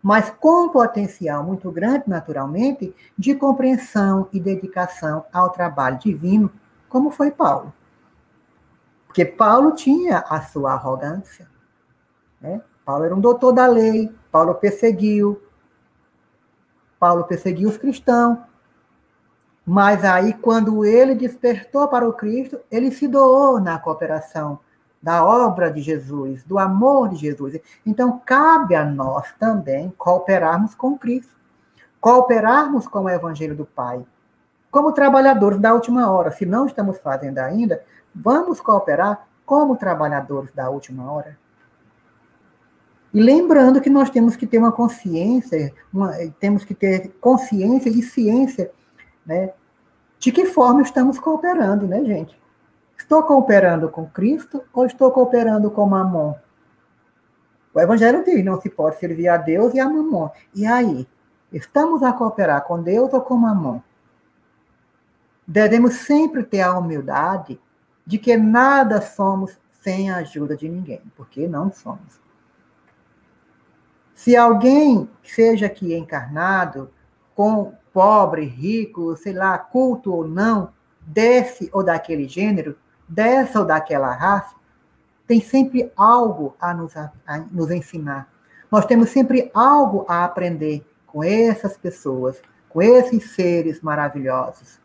[0.02, 6.52] Mas com um potencial muito grande, naturalmente, de compreensão e dedicação ao trabalho divino,
[6.89, 7.72] como foi Paulo.
[9.12, 11.45] Porque Paulo tinha a sua arrogância.
[12.39, 12.62] Né?
[12.86, 15.43] Paulo era um doutor da lei, Paulo perseguiu,
[16.97, 18.38] Paulo perseguiu os cristãos.
[19.65, 24.60] Mas aí, quando ele despertou para o Cristo, ele se doou na cooperação
[25.04, 27.60] da obra de Jesus, do amor de Jesus.
[27.86, 31.36] Então, cabe a nós também cooperarmos com Cristo,
[32.00, 34.06] cooperarmos com o Evangelho do Pai,
[34.71, 36.32] como trabalhadores da última hora.
[36.32, 41.38] Se não estamos fazendo ainda, Vamos cooperar como trabalhadores da última hora?
[43.13, 48.02] E lembrando que nós temos que ter uma consciência, uma, temos que ter consciência e
[48.02, 48.71] ciência,
[49.26, 49.54] né,
[50.17, 52.39] de que forma estamos cooperando, né, gente?
[52.97, 56.36] Estou cooperando com Cristo ou estou cooperando com Mamon?
[57.74, 60.30] O Evangelho diz: não se pode servir a Deus e a Mamon.
[60.54, 61.08] E aí?
[61.52, 63.82] Estamos a cooperar com Deus ou com Mamon?
[65.45, 67.60] Devemos sempre ter a humildade
[68.06, 72.20] de que nada somos sem a ajuda de ninguém, porque não somos.
[74.14, 76.92] Se alguém, seja aqui encarnado,
[77.34, 84.14] com pobre, rico, sei lá, culto ou não, desse ou daquele gênero, dessa ou daquela
[84.14, 84.56] raça,
[85.26, 87.12] tem sempre algo a nos, a
[87.52, 88.30] nos ensinar.
[88.70, 94.81] Nós temos sempre algo a aprender com essas pessoas, com esses seres maravilhosos.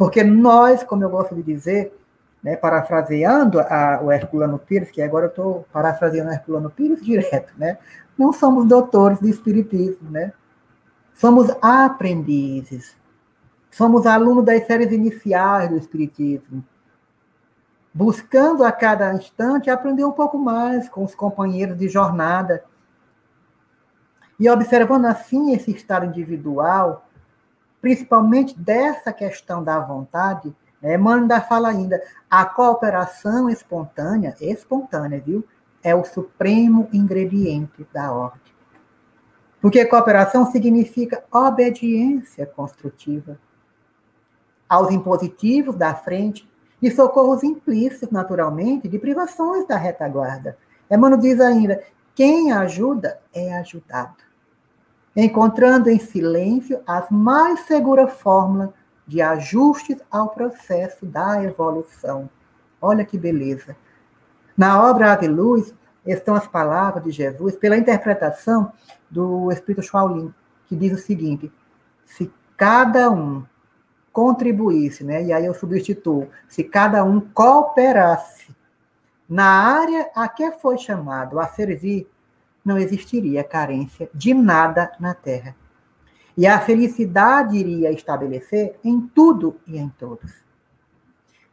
[0.00, 1.92] Porque nós, como eu gosto de dizer,
[2.42, 7.52] né, parafraseando a, o Herculano Pires, que agora eu estou parafraseando o Herculano Pires direto,
[7.58, 7.76] né?
[8.16, 10.32] Não somos doutores de espiritismo, né?
[11.12, 12.96] Somos aprendizes.
[13.70, 16.64] Somos alunos das séries iniciais do espiritismo.
[17.92, 22.64] Buscando a cada instante aprender um pouco mais com os companheiros de jornada.
[24.38, 27.06] E observando assim esse estado individual,
[27.80, 30.96] principalmente dessa questão da vontade, né?
[30.96, 35.44] Ainda fala ainda, a cooperação espontânea, espontânea, viu?
[35.82, 38.52] É o supremo ingrediente da ordem.
[39.60, 43.38] Porque cooperação significa obediência construtiva
[44.68, 46.48] aos impositivos da frente
[46.80, 50.56] e socorros implícitos, naturalmente, de privações da retaguarda.
[50.90, 51.82] Emmanuel diz ainda:
[52.14, 54.16] quem ajuda é ajudado,
[55.16, 58.70] encontrando em silêncio as mais seguras fórmulas
[59.06, 62.30] de ajustes ao processo da evolução.
[62.80, 63.76] Olha que beleza.
[64.56, 65.74] Na obra Ave Luz
[66.06, 68.72] estão as palavras de Jesus pela interpretação
[69.10, 70.32] do Espírito Shaolin,
[70.66, 71.52] que diz o seguinte:
[72.04, 73.44] se cada um
[74.12, 75.24] contribuísse, né?
[75.24, 78.54] E aí eu substituo, se cada um cooperasse
[79.28, 82.08] na área a que foi chamado a servir,
[82.64, 85.56] não existiria carência de nada na terra.
[86.36, 90.32] E a felicidade iria estabelecer em tudo e em todos.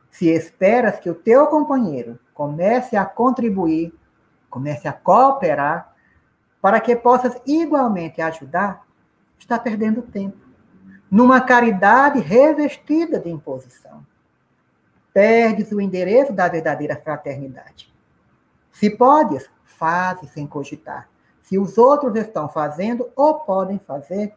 [0.09, 3.93] Se esperas que o teu companheiro comece a contribuir,
[4.49, 5.93] comece a cooperar,
[6.61, 8.85] para que possas igualmente ajudar,
[9.37, 10.37] está perdendo tempo.
[11.09, 14.05] Numa caridade revestida de imposição.
[15.13, 17.93] Perdes o endereço da verdadeira fraternidade.
[18.71, 21.09] Se podes, faze sem cogitar.
[21.41, 24.33] Se os outros estão fazendo ou podem fazer,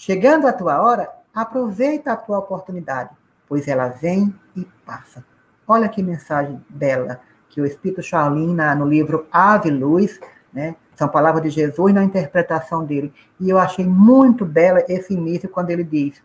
[0.00, 3.10] Chegando a tua hora, aproveita a tua oportunidade,
[3.48, 5.24] pois ela vem e passa.
[5.66, 10.20] Olha que mensagem bela que o Espírito Shaolin, no livro Ave Luz,
[10.52, 13.12] né, são palavras de Jesus na interpretação dele.
[13.40, 16.22] E eu achei muito bela esse início quando ele diz: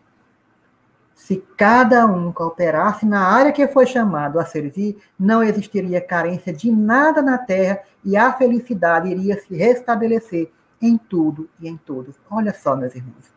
[1.14, 6.70] se cada um cooperasse na área que foi chamado a servir, não existiria carência de
[6.70, 10.50] nada na terra e a felicidade iria se restabelecer
[10.82, 12.16] em tudo e em todos.
[12.28, 13.32] Olha só, meus irmãos.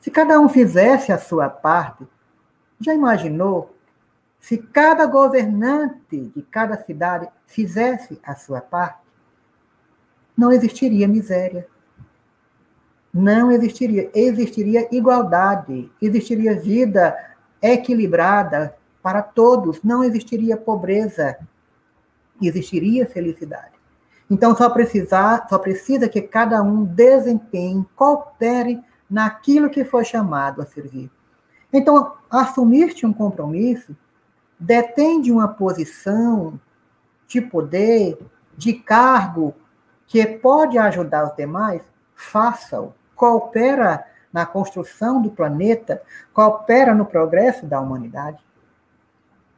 [0.00, 2.06] Se cada um fizesse a sua parte,
[2.80, 3.74] já imaginou
[4.38, 9.00] se cada governante de cada cidade fizesse a sua parte?
[10.36, 11.66] Não existiria miséria.
[13.18, 14.10] Não existiria.
[14.14, 17.16] Existiria igualdade, existiria vida
[17.62, 21.38] equilibrada para todos, não existiria pobreza,
[22.42, 23.72] existiria felicidade.
[24.28, 30.66] Então só precisar, só precisa que cada um desempenhe, coopere naquilo que foi chamado a
[30.66, 31.10] servir.
[31.72, 33.96] Então, assumir-te um compromisso
[34.60, 36.60] detém uma posição
[37.26, 38.18] de poder,
[38.56, 39.54] de cargo,
[40.06, 41.80] que pode ajudar os demais,
[42.14, 42.92] faça-o.
[43.16, 46.00] Coopera na construção do planeta,
[46.32, 48.38] coopera no progresso da humanidade.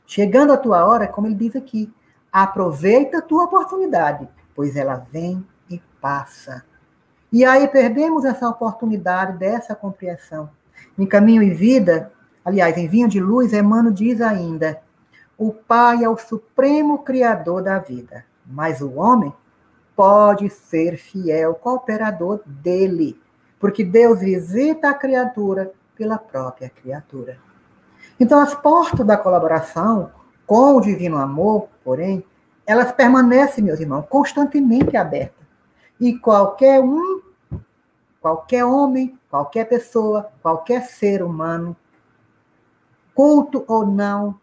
[0.07, 1.93] Chegando a tua hora, como ele diz aqui,
[2.33, 6.65] aproveita a tua oportunidade, pois ela vem e passa.
[7.31, 10.49] E aí perdemos essa oportunidade dessa compreensão.
[10.99, 12.11] Em Caminho e Vida,
[12.43, 14.81] aliás, em Vinho de Luz, Emmanuel diz ainda:
[15.37, 19.33] o Pai é o supremo criador da vida, mas o homem
[19.95, 23.21] pode ser fiel cooperador dele,
[23.59, 27.39] porque Deus visita a criatura pela própria criatura.
[28.21, 30.11] Então, as portas da colaboração
[30.47, 32.25] com o divino amor, porém,
[32.67, 35.47] elas permanecem, meus irmãos, constantemente abertas.
[36.01, 37.21] E qualquer um,
[38.21, 41.77] qualquer homem, qualquer pessoa, qualquer ser humano,
[43.15, 44.39] culto ou não,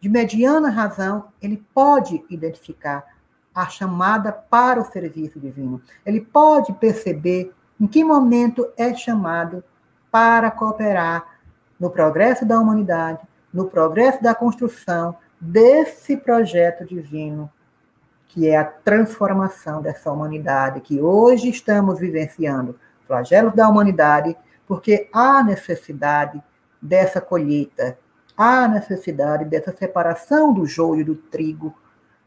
[0.00, 3.04] de mediana razão, ele pode identificar
[3.54, 5.80] a chamada para o serviço divino.
[6.04, 9.62] Ele pode perceber em que momento é chamado
[10.10, 11.38] para cooperar
[11.78, 13.20] no progresso da humanidade,
[13.52, 17.50] no progresso da construção desse projeto divino,
[18.28, 25.42] que é a transformação dessa humanidade, que hoje estamos vivenciando, flagelos da humanidade, porque há
[25.42, 26.42] necessidade
[26.80, 27.98] dessa colheita,
[28.36, 31.74] há necessidade dessa separação do joio do trigo,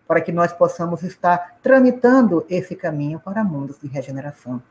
[0.08, 4.62] para que nós possamos estar tramitando esse caminho para mundos de regeneração.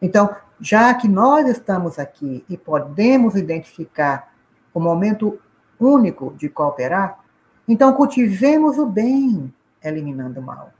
[0.00, 4.32] Então, já que nós estamos aqui e podemos identificar
[4.72, 5.38] o momento
[5.78, 7.18] único de cooperar,
[7.66, 10.70] então cultivemos o bem, eliminando o mal.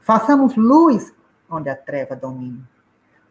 [0.00, 1.12] Façamos luz
[1.50, 2.68] onde a treva domina.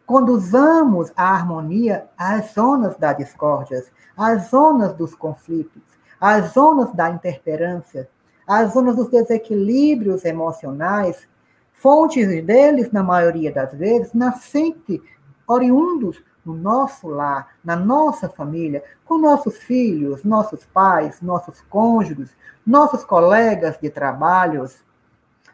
[0.04, 3.84] Conduzamos a harmonia às zonas da discórdia,
[4.16, 5.82] às zonas dos conflitos,
[6.20, 8.08] às zonas da interferência,
[8.46, 11.26] às zonas dos desequilíbrios emocionais,
[11.72, 15.02] fontes deles, na maioria das vezes, nascente,
[15.46, 22.30] oriundos no nosso lar, na nossa família, com nossos filhos, nossos pais, nossos cônjuges,
[22.64, 24.84] nossos colegas de trabalhos.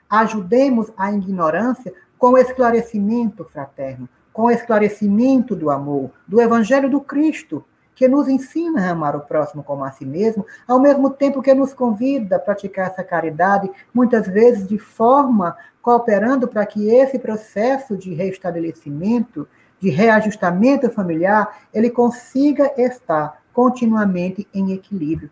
[0.09, 7.65] Ajudemos a ignorância com esclarecimento fraterno, com esclarecimento do amor, do Evangelho do Cristo,
[7.95, 11.55] que nos ensina a amar o próximo como a si mesmo, ao mesmo tempo que
[11.55, 17.97] nos convida a praticar essa caridade, muitas vezes de forma cooperando para que esse processo
[17.97, 19.49] de reestabelecimento,
[19.83, 25.29] de reajustamento familiar, ele consiga estar continuamente em equilíbrio.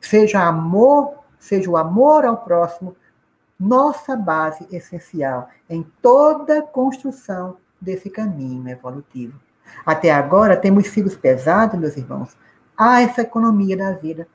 [0.00, 2.96] Seja amor, seja o amor ao próximo,
[3.60, 9.38] nossa base essencial em toda construção desse caminho evolutivo.
[9.84, 12.34] Até agora temos sido pesados, meus irmãos,
[12.74, 14.26] a essa economia da vida.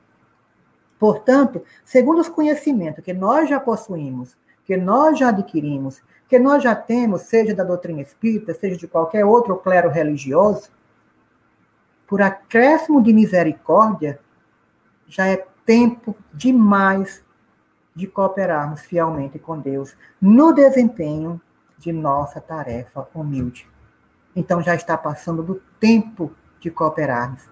[1.00, 4.38] Portanto, segundo os conhecimentos que nós já possuímos,
[4.70, 9.26] que nós já adquirimos, que nós já temos, seja da doutrina espírita, seja de qualquer
[9.26, 10.70] outro clero religioso,
[12.06, 14.20] por acréscimo de misericórdia,
[15.08, 17.26] já é tempo demais
[17.96, 21.42] de cooperarmos fielmente com Deus no desempenho
[21.76, 23.68] de nossa tarefa humilde.
[24.36, 27.50] Então já está passando do tempo de cooperarmos.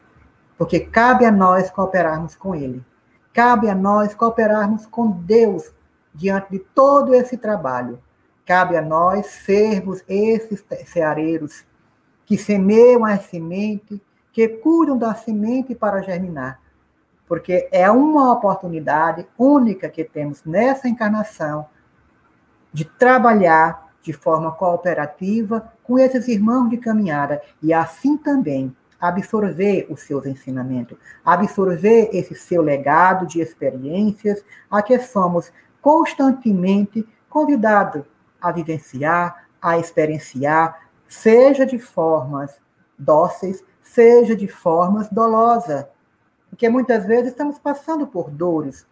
[0.56, 2.86] Porque cabe a nós cooperarmos com Ele.
[3.34, 5.76] Cabe a nós cooperarmos com Deus
[6.18, 8.00] diante de todo esse trabalho.
[8.46, 11.64] Cabe a nós sermos esses ceareiros
[12.26, 14.02] que semeiam a semente,
[14.34, 16.60] que cuidam da semente para germinar.
[17.28, 21.68] Porque é uma oportunidade única que temos nessa encarnação
[22.74, 30.02] de trabalhar de forma cooperativa com esses irmãos de caminhada e assim também absorver os
[30.02, 35.52] seus ensinamentos, absorver esse seu legado de experiências a que somos
[35.82, 38.04] constantemente convidados
[38.42, 42.60] a vivenciar, a experienciar, seja de formas
[42.98, 45.86] dóceis, seja de formas dolosas.
[46.50, 48.86] Porque muitas vezes estamos passando por dores,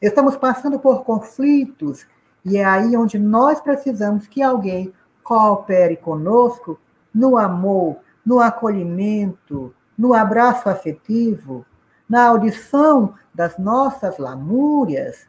[0.00, 2.06] estamos passando por conflitos,
[2.44, 6.78] e é aí onde nós precisamos que alguém coopere conosco
[7.12, 11.66] no amor, no acolhimento, no abraço afetivo,
[12.08, 15.28] na audição das nossas lamúrias.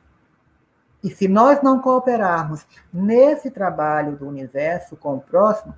[1.03, 5.73] E se nós não cooperarmos nesse trabalho do universo com o próximo,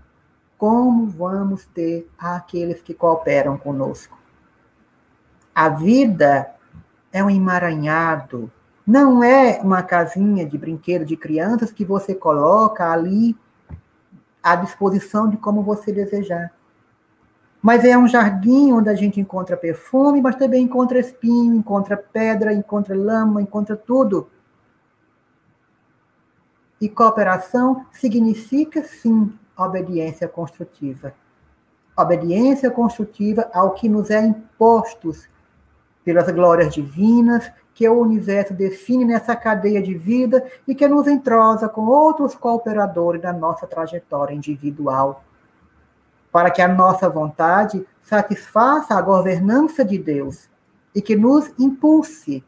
[0.58, 4.18] como vamos ter aqueles que cooperam conosco?
[5.56, 6.54] A vida
[7.12, 8.52] é um emaranhado
[8.86, 13.36] não é uma casinha de brinquedo de crianças que você coloca ali
[14.42, 16.52] à disposição de como você desejar.
[17.62, 22.54] Mas é um jardim onde a gente encontra perfume, mas também encontra espinho, encontra pedra,
[22.54, 24.30] encontra lama, encontra tudo.
[26.84, 31.14] E cooperação significa, sim, obediência construtiva.
[31.98, 35.30] Obediência construtiva ao que nos é impostos
[36.04, 41.70] pelas glórias divinas que o universo define nessa cadeia de vida e que nos entrosa
[41.70, 45.24] com outros cooperadores da nossa trajetória individual,
[46.34, 50.50] para que a nossa vontade satisfaça a governança de Deus
[50.94, 52.44] e que nos impulse,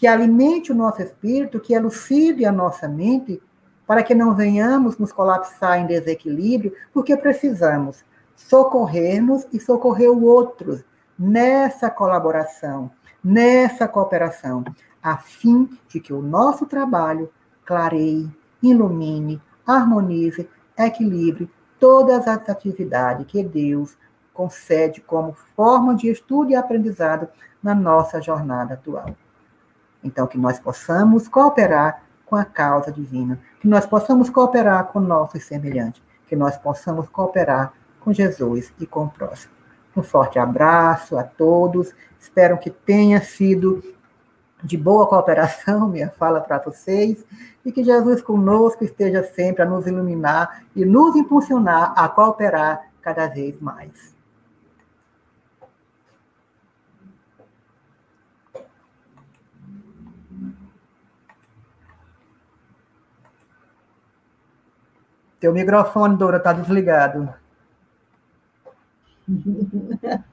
[0.00, 3.38] que alimente o nosso espírito, que elucide a nossa mente,
[3.86, 8.02] para que não venhamos nos colapsar em desequilíbrio, porque precisamos
[8.34, 10.82] socorrer-nos e socorrer o outro
[11.18, 12.90] nessa colaboração
[13.22, 14.64] nessa cooperação,
[15.02, 17.30] a fim de que o nosso trabalho
[17.64, 18.30] clareie,
[18.62, 23.96] ilumine, harmonize, equilibre todas as atividades que Deus
[24.32, 27.28] concede como forma de estudo e aprendizado
[27.62, 29.14] na nossa jornada atual.
[30.02, 35.44] Então, que nós possamos cooperar com a causa divina, que nós possamos cooperar com nossos
[35.44, 39.52] semelhantes, que nós possamos cooperar com Jesus e com o próximo.
[39.96, 41.92] Um forte abraço a todos.
[42.18, 43.82] Espero que tenha sido
[44.62, 47.24] de boa cooperação minha fala para vocês
[47.64, 53.26] e que Jesus conosco esteja sempre a nos iluminar e nos impulsionar a cooperar cada
[53.26, 54.19] vez mais.
[65.40, 67.34] Teu microfone, Dora, está desligado.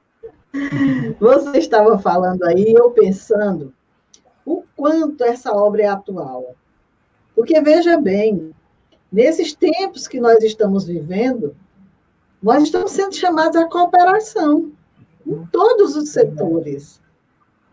[1.18, 3.72] Você estava falando aí, eu pensando
[4.44, 6.54] o quanto essa obra é atual.
[7.34, 8.54] Porque, veja bem,
[9.10, 11.56] nesses tempos que nós estamos vivendo,
[12.42, 14.72] nós estamos sendo chamados à cooperação
[15.26, 17.00] em todos os setores.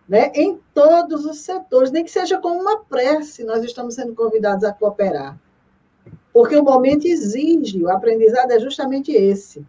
[0.07, 0.31] Né?
[0.35, 4.71] Em todos os setores, nem que seja com uma prece, nós estamos sendo convidados a
[4.71, 5.37] cooperar.
[6.35, 9.65] Porque o momento exige, o aprendizado é justamente esse.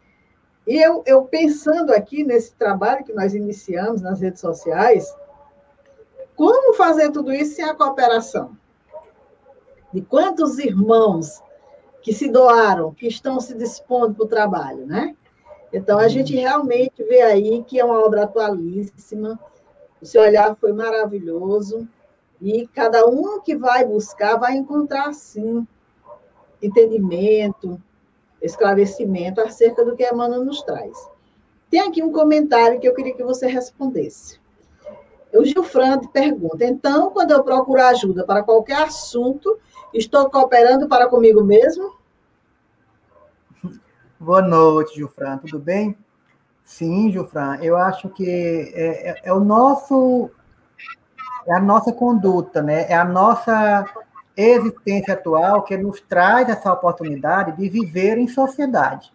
[0.66, 5.14] E eu, eu pensando aqui nesse trabalho que nós iniciamos nas redes sociais,
[6.34, 8.56] como fazer tudo isso sem a cooperação?
[9.92, 11.40] De quantos irmãos
[12.02, 15.14] que se doaram, que estão se dispondo para o trabalho, né?
[15.72, 19.38] Então, a gente realmente vê aí que é uma obra atualíssima,
[20.02, 21.86] o seu olhar foi maravilhoso,
[22.42, 25.64] e cada um que vai buscar vai encontrar, sim,
[26.62, 27.80] entendimento,
[28.40, 31.09] esclarecimento acerca do que a Emmanuel nos traz.
[31.70, 34.40] Tem aqui um comentário que eu queria que você respondesse.
[35.32, 39.59] O Gilfran pergunta: então, quando eu procuro ajuda para qualquer assunto,
[39.92, 41.94] estou cooperando para comigo mesmo?
[44.18, 45.96] Boa noite, Gilfran, tudo bem?
[46.64, 50.30] Sim, Gilfran, eu acho que é, é, é o nosso,
[51.46, 52.90] é a nossa conduta, né?
[52.90, 53.84] É a nossa
[54.37, 59.11] existência atual que nos traz essa oportunidade de viver em sociedade.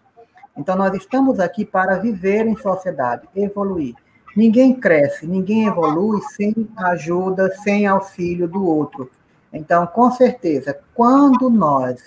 [0.57, 3.95] Então, nós estamos aqui para viver em sociedade, evoluir.
[4.35, 9.11] Ninguém cresce, ninguém evolui sem ajuda, sem auxílio do outro.
[9.53, 12.01] Então, com certeza, quando nós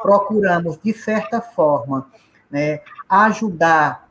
[0.00, 2.06] procuramos, de certa forma,
[2.50, 4.08] né, ajudar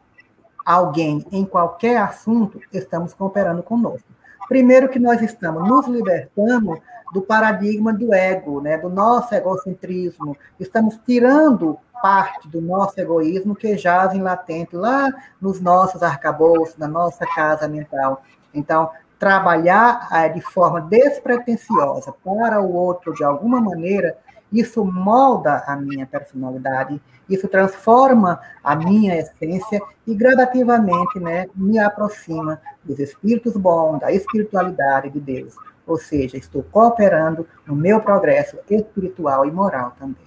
[0.66, 4.08] alguém em qualquer assunto, estamos cooperando conosco.
[4.48, 6.82] Primeiro que nós estamos nos libertando
[7.16, 10.36] do paradigma do ego, né, do nosso egocentrismo.
[10.60, 15.10] Estamos tirando parte do nosso egoísmo que jazem latente lá
[15.40, 18.22] nos nossos arcabouços, na nossa casa mental.
[18.54, 24.18] Então, trabalhar eh, de forma despretensiosa para o outro de alguma maneira,
[24.52, 32.60] isso molda a minha personalidade, isso transforma a minha essência e gradativamente né, me aproxima
[32.84, 35.56] dos espíritos bons, da espiritualidade de Deus.
[35.88, 40.26] Ou seja, estou cooperando no meu progresso espiritual e moral também.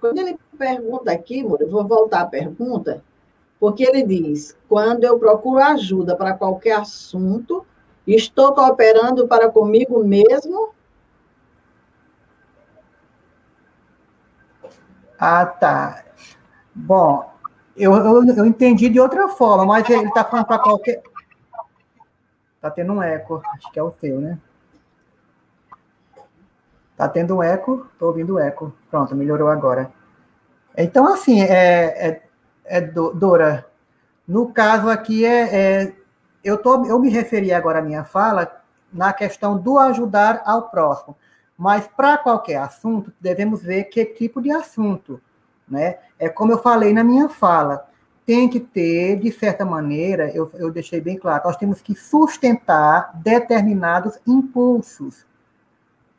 [0.00, 3.02] Quando ele pergunta aqui, eu vou voltar à pergunta,
[3.58, 7.66] porque ele diz: quando eu procuro ajuda para qualquer assunto,
[8.06, 10.72] estou cooperando para comigo mesmo?
[15.18, 16.04] Ah, tá.
[16.74, 17.35] Bom,
[17.76, 21.02] eu, eu, eu entendi de outra forma, mas ele está falando para qualquer.
[22.56, 24.38] Está tendo um eco, acho que é o teu, né?
[26.92, 28.72] Está tendo um eco, estou ouvindo eco.
[28.90, 29.92] Pronto, melhorou agora.
[30.76, 32.22] Então, assim, é, é,
[32.64, 33.66] é Dora,
[34.26, 35.92] no caso aqui, é, é,
[36.42, 38.62] eu, tô, eu me referi agora à minha fala
[38.92, 41.16] na questão do ajudar ao próximo.
[41.56, 45.20] Mas para qualquer assunto, devemos ver que tipo de assunto.
[45.68, 45.98] Né?
[46.18, 47.86] É como eu falei na minha fala,
[48.24, 53.12] tem que ter, de certa maneira, eu, eu deixei bem claro, nós temos que sustentar
[53.14, 55.24] determinados impulsos.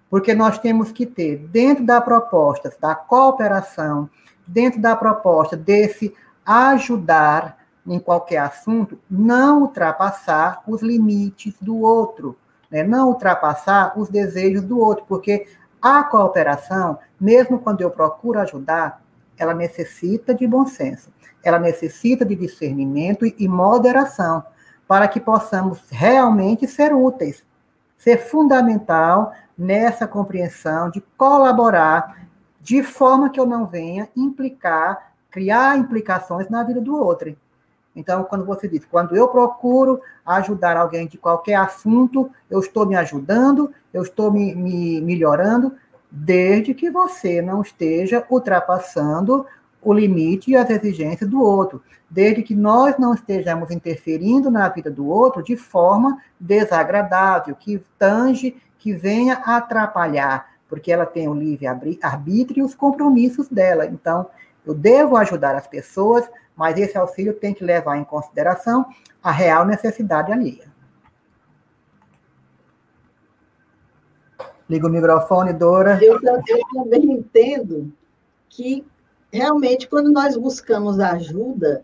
[0.09, 4.09] Porque nós temos que ter, dentro da proposta da cooperação,
[4.47, 12.37] dentro da proposta desse ajudar em qualquer assunto, não ultrapassar os limites do outro,
[12.71, 12.83] né?
[12.83, 15.45] não ultrapassar os desejos do outro, porque
[15.81, 19.01] a cooperação, mesmo quando eu procuro ajudar,
[19.37, 21.11] ela necessita de bom senso,
[21.43, 24.43] ela necessita de discernimento e moderação,
[24.87, 27.45] para que possamos realmente ser úteis,
[27.97, 32.27] ser fundamental nessa compreensão de colaborar
[32.61, 37.35] de forma que eu não venha implicar, criar implicações na vida do outro.
[37.95, 42.95] Então, quando você diz, quando eu procuro ajudar alguém de qualquer assunto, eu estou me
[42.95, 45.73] ajudando, eu estou me, me melhorando,
[46.09, 49.45] desde que você não esteja ultrapassando
[49.81, 54.89] o limite e as exigências do outro, desde que nós não estejamos interferindo na vida
[54.89, 61.67] do outro de forma desagradável, que tange, que venha atrapalhar, porque ela tem o livre
[62.01, 63.85] arbítrio e os compromissos dela.
[63.85, 64.27] Então,
[64.65, 68.85] eu devo ajudar as pessoas, mas esse auxílio tem que levar em consideração
[69.23, 70.76] a real necessidade alheia.
[74.69, 75.99] Liga o microfone, Dora.
[76.03, 77.91] Eu, eu também entendo
[78.49, 78.85] que
[79.31, 81.83] realmente quando nós buscamos ajuda,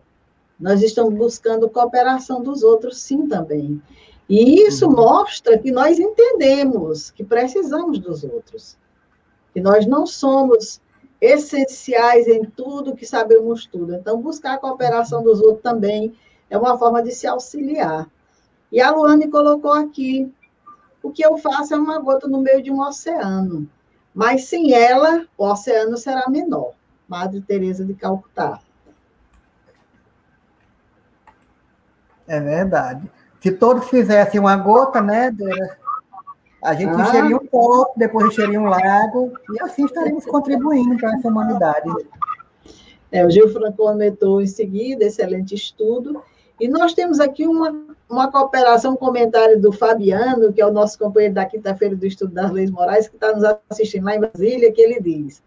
[0.58, 3.82] nós estamos buscando cooperação dos outros, sim, também.
[4.28, 4.96] E isso uhum.
[4.96, 8.76] mostra que nós entendemos que precisamos dos outros.
[9.52, 10.80] Que nós não somos
[11.20, 13.94] essenciais em tudo, que sabemos tudo.
[13.94, 16.14] Então, buscar a cooperação dos outros também
[16.50, 18.08] é uma forma de se auxiliar.
[18.70, 20.32] E a Luane colocou aqui
[21.04, 23.68] o que eu faço é uma gota no meio de um oceano.
[24.14, 26.72] Mas sem ela, o oceano será menor.
[27.06, 28.58] Madre Teresa de Calcutá.
[32.26, 33.10] É verdade.
[33.38, 35.30] Se todos fizessem uma gota, né,
[36.62, 37.02] a gente ah.
[37.02, 41.90] encheria um pouco, depois encheria um lago, e assim estaremos contribuindo para essa humanidade.
[43.12, 46.22] É, o Gil Franco comentou em seguida, excelente estudo.
[46.58, 50.98] E nós temos aqui uma uma cooperação, um comentário do Fabiano, que é o nosso
[50.98, 54.72] companheiro da quinta-feira do Estudo das Leis Morais, que está nos assistindo lá em Brasília,
[54.72, 55.42] que ele diz: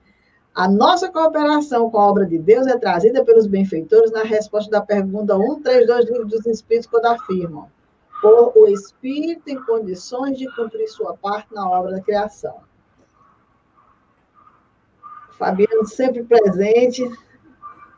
[0.53, 4.81] a nossa cooperação com a obra de Deus é trazida pelos benfeitores na resposta da
[4.81, 7.69] pergunta 132 do Livro dos Espíritos, quando afirmam:
[8.21, 12.55] por o Espírito em condições de cumprir sua parte na obra da criação.
[15.37, 17.03] Fabiano sempre presente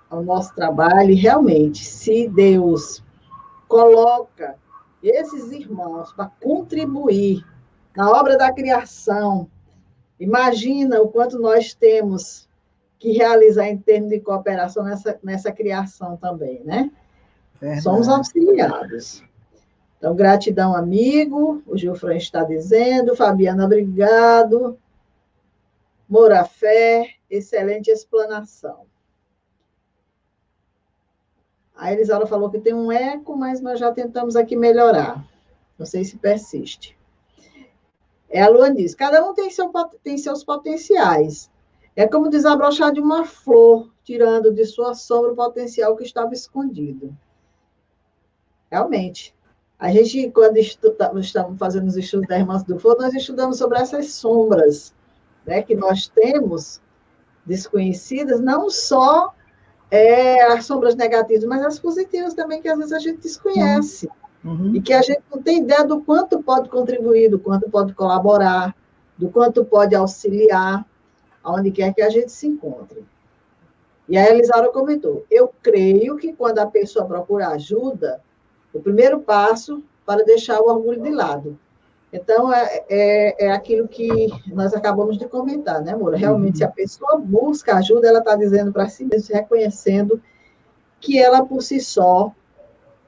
[0.09, 3.01] ao nosso trabalho, e realmente, se Deus
[3.69, 4.57] coloca
[5.01, 7.45] esses irmãos para contribuir
[7.95, 9.49] na obra da criação.
[10.19, 12.49] Imagina o quanto nós temos
[12.97, 16.91] que realizar em termos de cooperação nessa, nessa criação também, né?
[17.61, 17.83] Verdade.
[17.83, 19.23] Somos auxiliados.
[19.97, 21.61] Então, gratidão, amigo.
[21.65, 23.15] O Gilfran está dizendo.
[23.15, 24.77] Fabiana, obrigado.
[26.09, 28.85] Moura Fé, excelente explanação.
[31.79, 35.25] A Elisara falou que tem um eco, mas nós já tentamos aqui melhorar.
[35.77, 36.97] Não sei se persiste.
[38.29, 39.71] É, a Luan diz: cada um tem, seu,
[40.03, 41.49] tem seus potenciais.
[41.95, 47.15] É como desabrochar de uma flor, tirando de sua sombra o potencial que estava escondido.
[48.69, 49.33] Realmente.
[49.79, 54.11] A gente, quando estamos fazendo os estudos da Irmãs do Fogo, nós estudamos sobre essas
[54.11, 54.93] sombras
[55.45, 56.81] né, que nós temos
[57.45, 59.33] desconhecidas, não só
[59.91, 64.09] é, as sombras negativas, mas as positivas também, que às vezes a gente desconhece.
[64.43, 64.75] Uhum.
[64.75, 68.75] E que a gente não tem ideia do quanto pode contribuir, do quanto pode colaborar,
[69.17, 70.85] do quanto pode auxiliar,
[71.43, 73.03] aonde quer que a gente se encontre.
[74.07, 78.21] E a Elisara comentou: eu creio que quando a pessoa procura ajuda,
[78.73, 81.59] o primeiro passo para deixar o orgulho de lado.
[82.11, 86.17] Então, é, é, é, aquilo que nós acabamos de comentar, né, Moura?
[86.17, 90.21] Realmente, se a pessoa busca ajuda, ela está dizendo para si mesma, reconhecendo
[90.99, 92.33] que ela por si só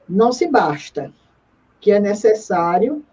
[0.08, 1.12] não se basta,
[1.80, 3.04] que é necessário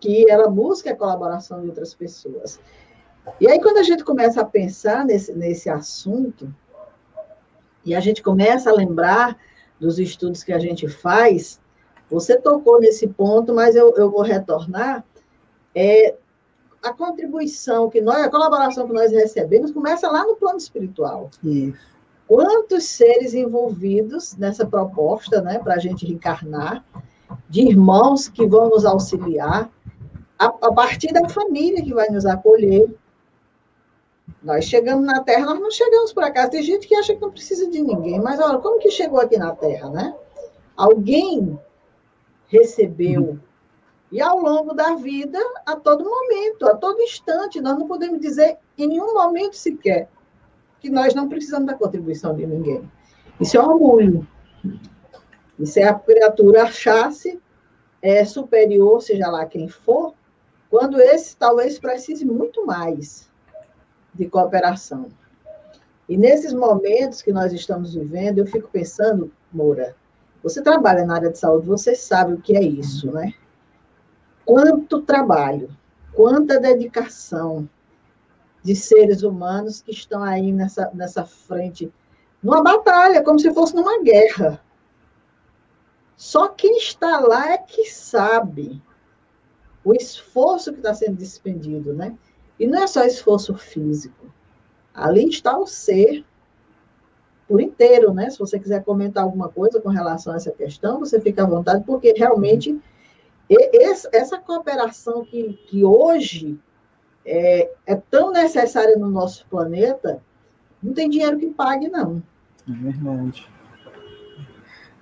[0.00, 2.60] que ela busque a colaboração de outras pessoas.
[3.40, 6.52] E aí, quando a gente começa a pensar nesse, nesse assunto,
[7.84, 9.38] e a gente começa a lembrar
[9.78, 11.60] dos estudos que a gente faz,
[12.14, 15.04] você tocou nesse ponto, mas eu, eu vou retornar.
[15.74, 16.14] É,
[16.82, 21.30] a contribuição que nós, a colaboração que nós recebemos começa lá no plano espiritual.
[21.42, 21.94] Isso.
[22.28, 26.84] Quantos seres envolvidos nessa proposta, né, para a gente reencarnar,
[27.48, 29.70] de irmãos que vão nos auxiliar,
[30.38, 32.94] a, a, partir da família que vai nos acolher.
[34.42, 36.50] Nós chegamos na Terra, nós não chegamos por acaso.
[36.50, 39.38] Tem gente que acha que não precisa de ninguém, mas olha, como que chegou aqui
[39.38, 40.14] na Terra, né?
[40.76, 41.58] Alguém
[42.58, 43.22] recebeu.
[43.22, 43.38] Uhum.
[44.12, 48.58] E ao longo da vida, a todo momento, a todo instante, nós não podemos dizer
[48.78, 50.08] em nenhum momento sequer
[50.80, 52.88] que nós não precisamos da contribuição de ninguém.
[53.40, 54.26] Isso é orgulho.
[55.58, 57.40] Isso é a criatura achar-se
[58.00, 60.14] é, superior, seja lá quem for,
[60.70, 63.30] quando esse talvez precise muito mais
[64.12, 65.08] de cooperação.
[66.08, 69.96] E nesses momentos que nós estamos vivendo, eu fico pensando, Moura,
[70.44, 73.32] você trabalha na área de saúde, você sabe o que é isso, né?
[74.44, 75.74] Quanto trabalho,
[76.12, 77.66] quanta dedicação
[78.62, 81.90] de seres humanos que estão aí nessa, nessa frente,
[82.42, 84.62] numa batalha, como se fosse numa guerra.
[86.14, 88.82] Só quem está lá é que sabe
[89.82, 92.14] o esforço que está sendo despendido, né?
[92.60, 94.30] E não é só esforço físico.
[94.92, 96.22] Ali está o ser
[97.48, 98.30] por inteiro, né?
[98.30, 101.84] Se você quiser comentar alguma coisa com relação a essa questão, você fica à vontade,
[101.84, 102.80] porque realmente
[104.12, 106.58] essa cooperação que, que hoje
[107.24, 110.22] é, é tão necessária no nosso planeta,
[110.82, 112.22] não tem dinheiro que pague, não.
[112.68, 113.46] É verdade.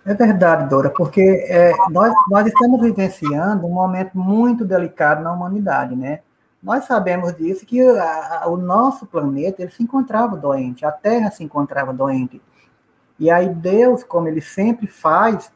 [0.05, 5.95] É verdade, Dora, porque é, nós, nós estamos vivenciando um momento muito delicado na humanidade,
[5.95, 6.20] né?
[6.62, 11.30] Nós sabemos disso, que a, a, o nosso planeta ele se encontrava doente, a Terra
[11.30, 12.40] se encontrava doente.
[13.18, 15.52] E aí Deus, como ele sempre faz,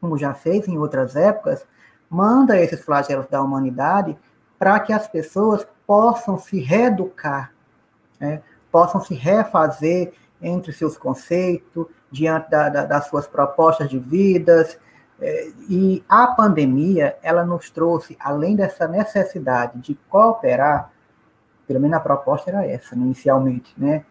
[0.00, 1.66] como já fez em outras épocas,
[2.08, 4.16] manda esses flagelos da humanidade
[4.58, 7.52] para que as pessoas possam se reeducar,
[8.18, 8.42] né?
[8.70, 14.78] possam se refazer entre seus conceitos, diante da, da, das suas propostas de vidas.
[15.20, 20.90] É, e a pandemia, ela nos trouxe, além dessa necessidade de cooperar,
[21.66, 24.04] pelo menos a proposta era essa, né, inicialmente, né?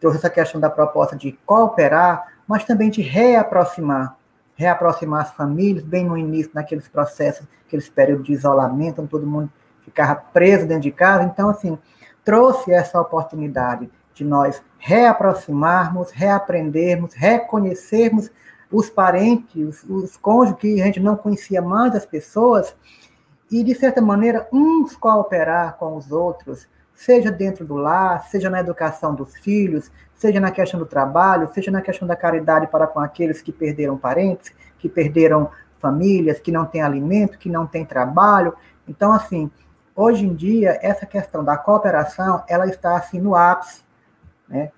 [0.00, 4.16] Trouxe essa questão da proposta de cooperar, mas também de reaproximar,
[4.54, 9.50] reaproximar as famílias, bem no início, naqueles processos, aqueles períodos de isolamento, onde todo mundo
[9.82, 11.24] ficava preso dentro de casa.
[11.24, 11.78] Então, assim,
[12.24, 18.30] trouxe essa oportunidade de nós reaproximarmos, reaprendermos, reconhecermos
[18.76, 22.76] os parentes, os, cônjuges que a gente não conhecia mais as pessoas,
[23.50, 28.60] e, de certa maneira, uns cooperar com os outros, seja dentro do lar, seja na
[28.60, 33.00] educação dos filhos, seja na questão do trabalho, seja na questão da caridade para com
[33.00, 38.52] aqueles que perderam parentes, que perderam famílias, que não têm alimento, que não têm trabalho.
[38.86, 39.50] Então, assim,
[39.94, 43.82] hoje em dia, essa questão da cooperação, ela está assim no ápice
[44.46, 44.70] né,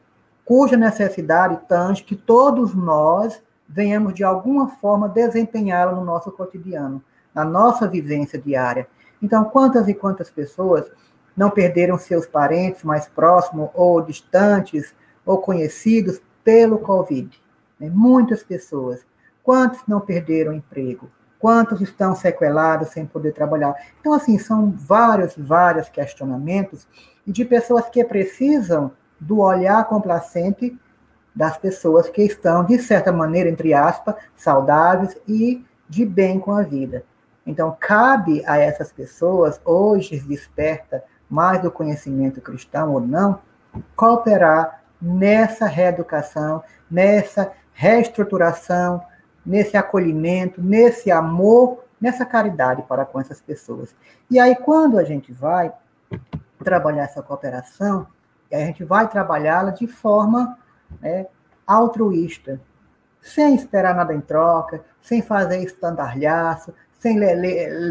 [0.44, 7.02] cuja necessidade tange que todos nós venhamos de alguma forma desempenhá-la no nosso cotidiano,
[7.34, 8.88] na nossa vivência diária.
[9.22, 10.90] Então, quantas e quantas pessoas
[11.36, 14.94] não perderam seus parentes mais próximos ou distantes
[15.26, 17.30] ou conhecidos pelo Covid?
[17.78, 17.90] Né?
[17.92, 19.04] Muitas pessoas.
[19.42, 21.10] Quantos não perderam emprego?
[21.38, 23.74] Quantos estão sequelados sem poder trabalhar?
[24.00, 26.86] Então, assim, são vários, vários questionamentos
[27.26, 28.90] de pessoas que precisam
[29.20, 30.76] do olhar complacente
[31.38, 36.64] das pessoas que estão, de certa maneira, entre aspas, saudáveis e de bem com a
[36.64, 37.04] vida.
[37.46, 43.38] Então, cabe a essas pessoas, hoje desperta mais do conhecimento cristão ou não,
[43.94, 46.60] cooperar nessa reeducação,
[46.90, 49.00] nessa reestruturação,
[49.46, 53.94] nesse acolhimento, nesse amor, nessa caridade para com essas pessoas.
[54.28, 55.72] E aí, quando a gente vai
[56.64, 58.08] trabalhar essa cooperação,
[58.52, 60.58] a gente vai trabalhá-la de forma
[61.00, 61.26] né,
[61.66, 62.60] altruísta,
[63.20, 67.18] sem esperar nada em troca, sem fazer estandalhaço, sem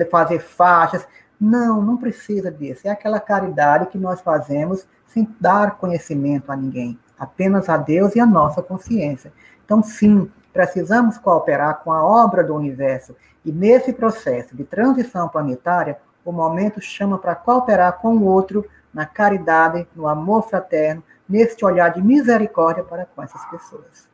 [0.09, 1.07] fazer faixas.
[1.39, 2.87] Não, não precisa disso.
[2.87, 8.19] É aquela caridade que nós fazemos sem dar conhecimento a ninguém, apenas a Deus e
[8.19, 9.31] a nossa consciência.
[9.63, 13.15] Então, sim, precisamos cooperar com a obra do universo.
[13.45, 19.05] E nesse processo de transição planetária, o momento chama para cooperar com o outro na
[19.05, 24.07] caridade, no amor fraterno, neste olhar de misericórdia para com essas pessoas.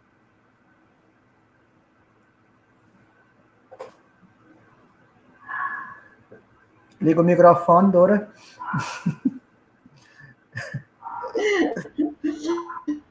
[6.99, 8.29] Liga o microfone, Dora.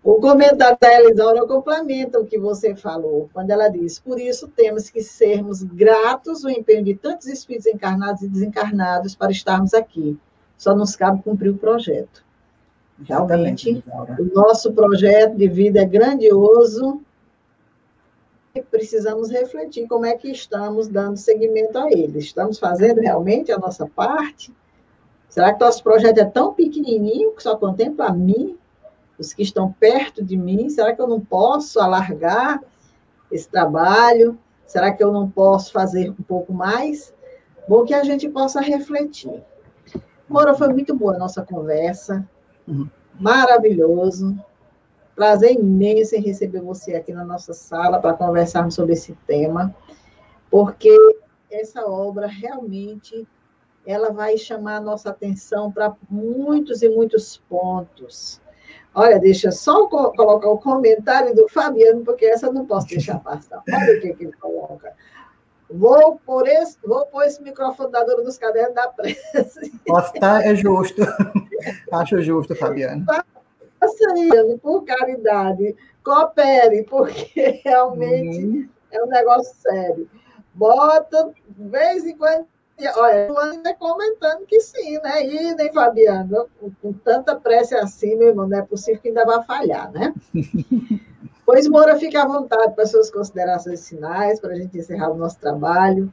[0.04, 4.90] O comentário da Elisaura complementa o que você falou, quando ela diz: Por isso temos
[4.90, 10.18] que sermos gratos o empenho de tantos espíritos encarnados e desencarnados para estarmos aqui
[10.62, 12.24] só nos cabe cumprir o projeto.
[13.04, 13.82] Realmente,
[14.16, 17.02] o nosso projeto de vida é grandioso
[18.54, 22.20] e precisamos refletir como é que estamos dando seguimento a ele.
[22.20, 24.54] Estamos fazendo realmente a nossa parte?
[25.28, 28.56] Será que nosso projeto é tão pequenininho que só contempla a mim,
[29.18, 30.70] os que estão perto de mim?
[30.70, 32.62] Será que eu não posso alargar
[33.32, 34.38] esse trabalho?
[34.64, 37.12] Será que eu não posso fazer um pouco mais?
[37.68, 39.42] Bom que a gente possa refletir.
[40.28, 42.26] Mora, foi muito boa a nossa conversa.
[42.66, 42.88] Uhum.
[43.18, 44.36] Maravilhoso.
[45.14, 49.74] Prazer imenso em receber você aqui na nossa sala para conversarmos sobre esse tema,
[50.50, 50.96] porque
[51.50, 53.28] essa obra realmente
[53.86, 58.40] ela vai chamar a nossa atenção para muitos e muitos pontos.
[58.94, 63.62] Olha, deixa só colocar o comentário do Fabiano, porque essa eu não posso deixar passar.
[63.68, 64.94] Olha o que, que ele coloca.
[65.72, 69.72] Vou por esse, vou pôr esse microfone da dona dos cadernos da prece.
[69.86, 71.02] Estar, é justo.
[71.92, 73.04] Acho justo, Fabiano.
[73.80, 75.74] Faça isso, por caridade.
[76.04, 78.68] Coopere, porque realmente uhum.
[78.90, 80.08] é um negócio sério.
[80.54, 82.46] Bota, de vez em quando.
[82.96, 85.24] Olha, o ainda comentando que sim, né?
[85.24, 89.24] E nem Fabiano, com, com tanta prece assim, meu irmão, não é possível que ainda
[89.24, 90.12] vá falhar, né?
[91.44, 95.38] Pois, Moura, fique à vontade para suas considerações finais, para a gente encerrar o nosso
[95.38, 96.12] trabalho,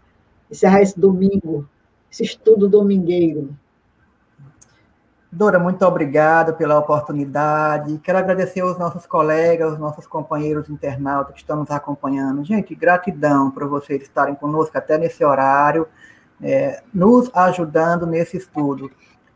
[0.49, 1.67] encerrar esse domingo,
[2.11, 3.55] esse estudo domingueiro.
[5.32, 7.99] Dora, muito obrigado pela oportunidade.
[7.99, 12.43] Quero agradecer aos nossos colegas, aos nossos companheiros internautas que estão nos acompanhando.
[12.43, 15.88] Gente, gratidão por vocês estarem conosco até nesse horário,
[16.41, 18.89] é, nos ajudando nesse estudo.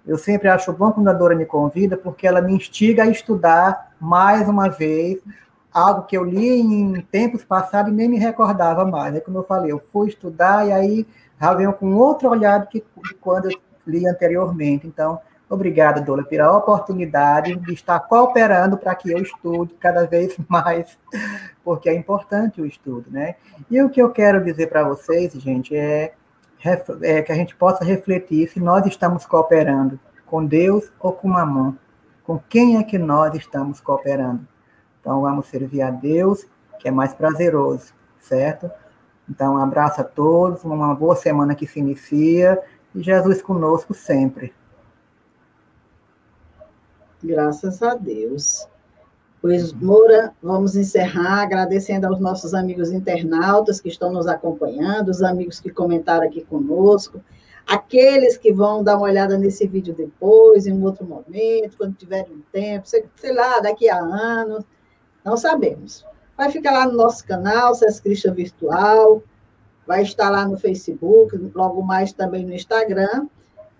[0.06, 3.94] Eu sempre acho bom quando a Dora me convida, porque ela me instiga a estudar
[4.00, 5.20] mais uma vez
[5.74, 9.16] algo que eu li em tempos passados e nem me recordava mais.
[9.16, 11.08] É como eu falei, eu fui estudar e aí
[11.42, 12.84] já venho com outro olhar do que
[13.20, 14.86] quando eu li anteriormente.
[14.86, 15.20] Então,
[15.50, 20.98] obrigado, Dola, pela oportunidade de estar cooperando para que eu estude cada vez mais,
[21.64, 23.36] porque é importante o estudo, né?
[23.70, 26.14] E o que eu quero dizer para vocês, gente, é,
[27.02, 31.74] é que a gente possa refletir se nós estamos cooperando com Deus ou com Mamon.
[32.24, 34.53] Com quem é que nós estamos cooperando?
[35.04, 36.48] Então, vamos servir a Deus,
[36.80, 38.72] que é mais prazeroso, certo?
[39.30, 42.58] Então, um abraço a todos, uma boa semana que se inicia
[42.96, 44.54] e Jesus conosco sempre.
[47.22, 48.66] Graças a Deus.
[49.42, 55.60] Pois, Moura, vamos encerrar agradecendo aos nossos amigos internautas que estão nos acompanhando, os amigos
[55.60, 57.22] que comentaram aqui conosco,
[57.68, 62.42] aqueles que vão dar uma olhada nesse vídeo depois, em um outro momento, quando tiverem
[62.54, 64.64] tempo, sei, sei lá, daqui a anos.
[65.24, 66.06] Não sabemos.
[66.38, 69.24] Vai ficar lá no nosso canal, SES Cristian Virtual,
[69.86, 73.28] vai estar lá no Facebook, logo mais também no Instagram.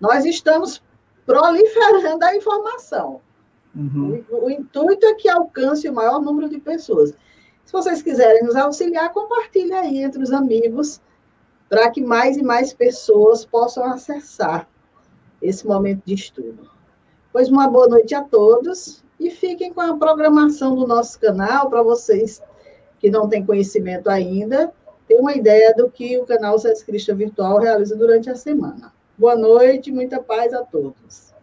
[0.00, 0.82] Nós estamos
[1.26, 3.20] proliferando a informação.
[3.74, 4.24] Uhum.
[4.30, 7.12] O, o, intuito é que alcance o maior número de pessoas.
[7.64, 11.00] Se vocês quiserem nos auxiliar, compartilhe aí entre os amigos,
[11.68, 14.68] para que mais e mais pessoas possam acessar
[15.42, 16.70] esse momento de estudo.
[17.32, 21.82] Pois uma boa noite a todos e fiquem com a programação do nosso canal para
[21.82, 22.42] vocês
[22.98, 24.72] que não têm conhecimento ainda,
[25.06, 28.92] ter uma ideia do que o canal Sesc Virtual realiza durante a semana.
[29.18, 31.33] Boa noite, muita paz a todos.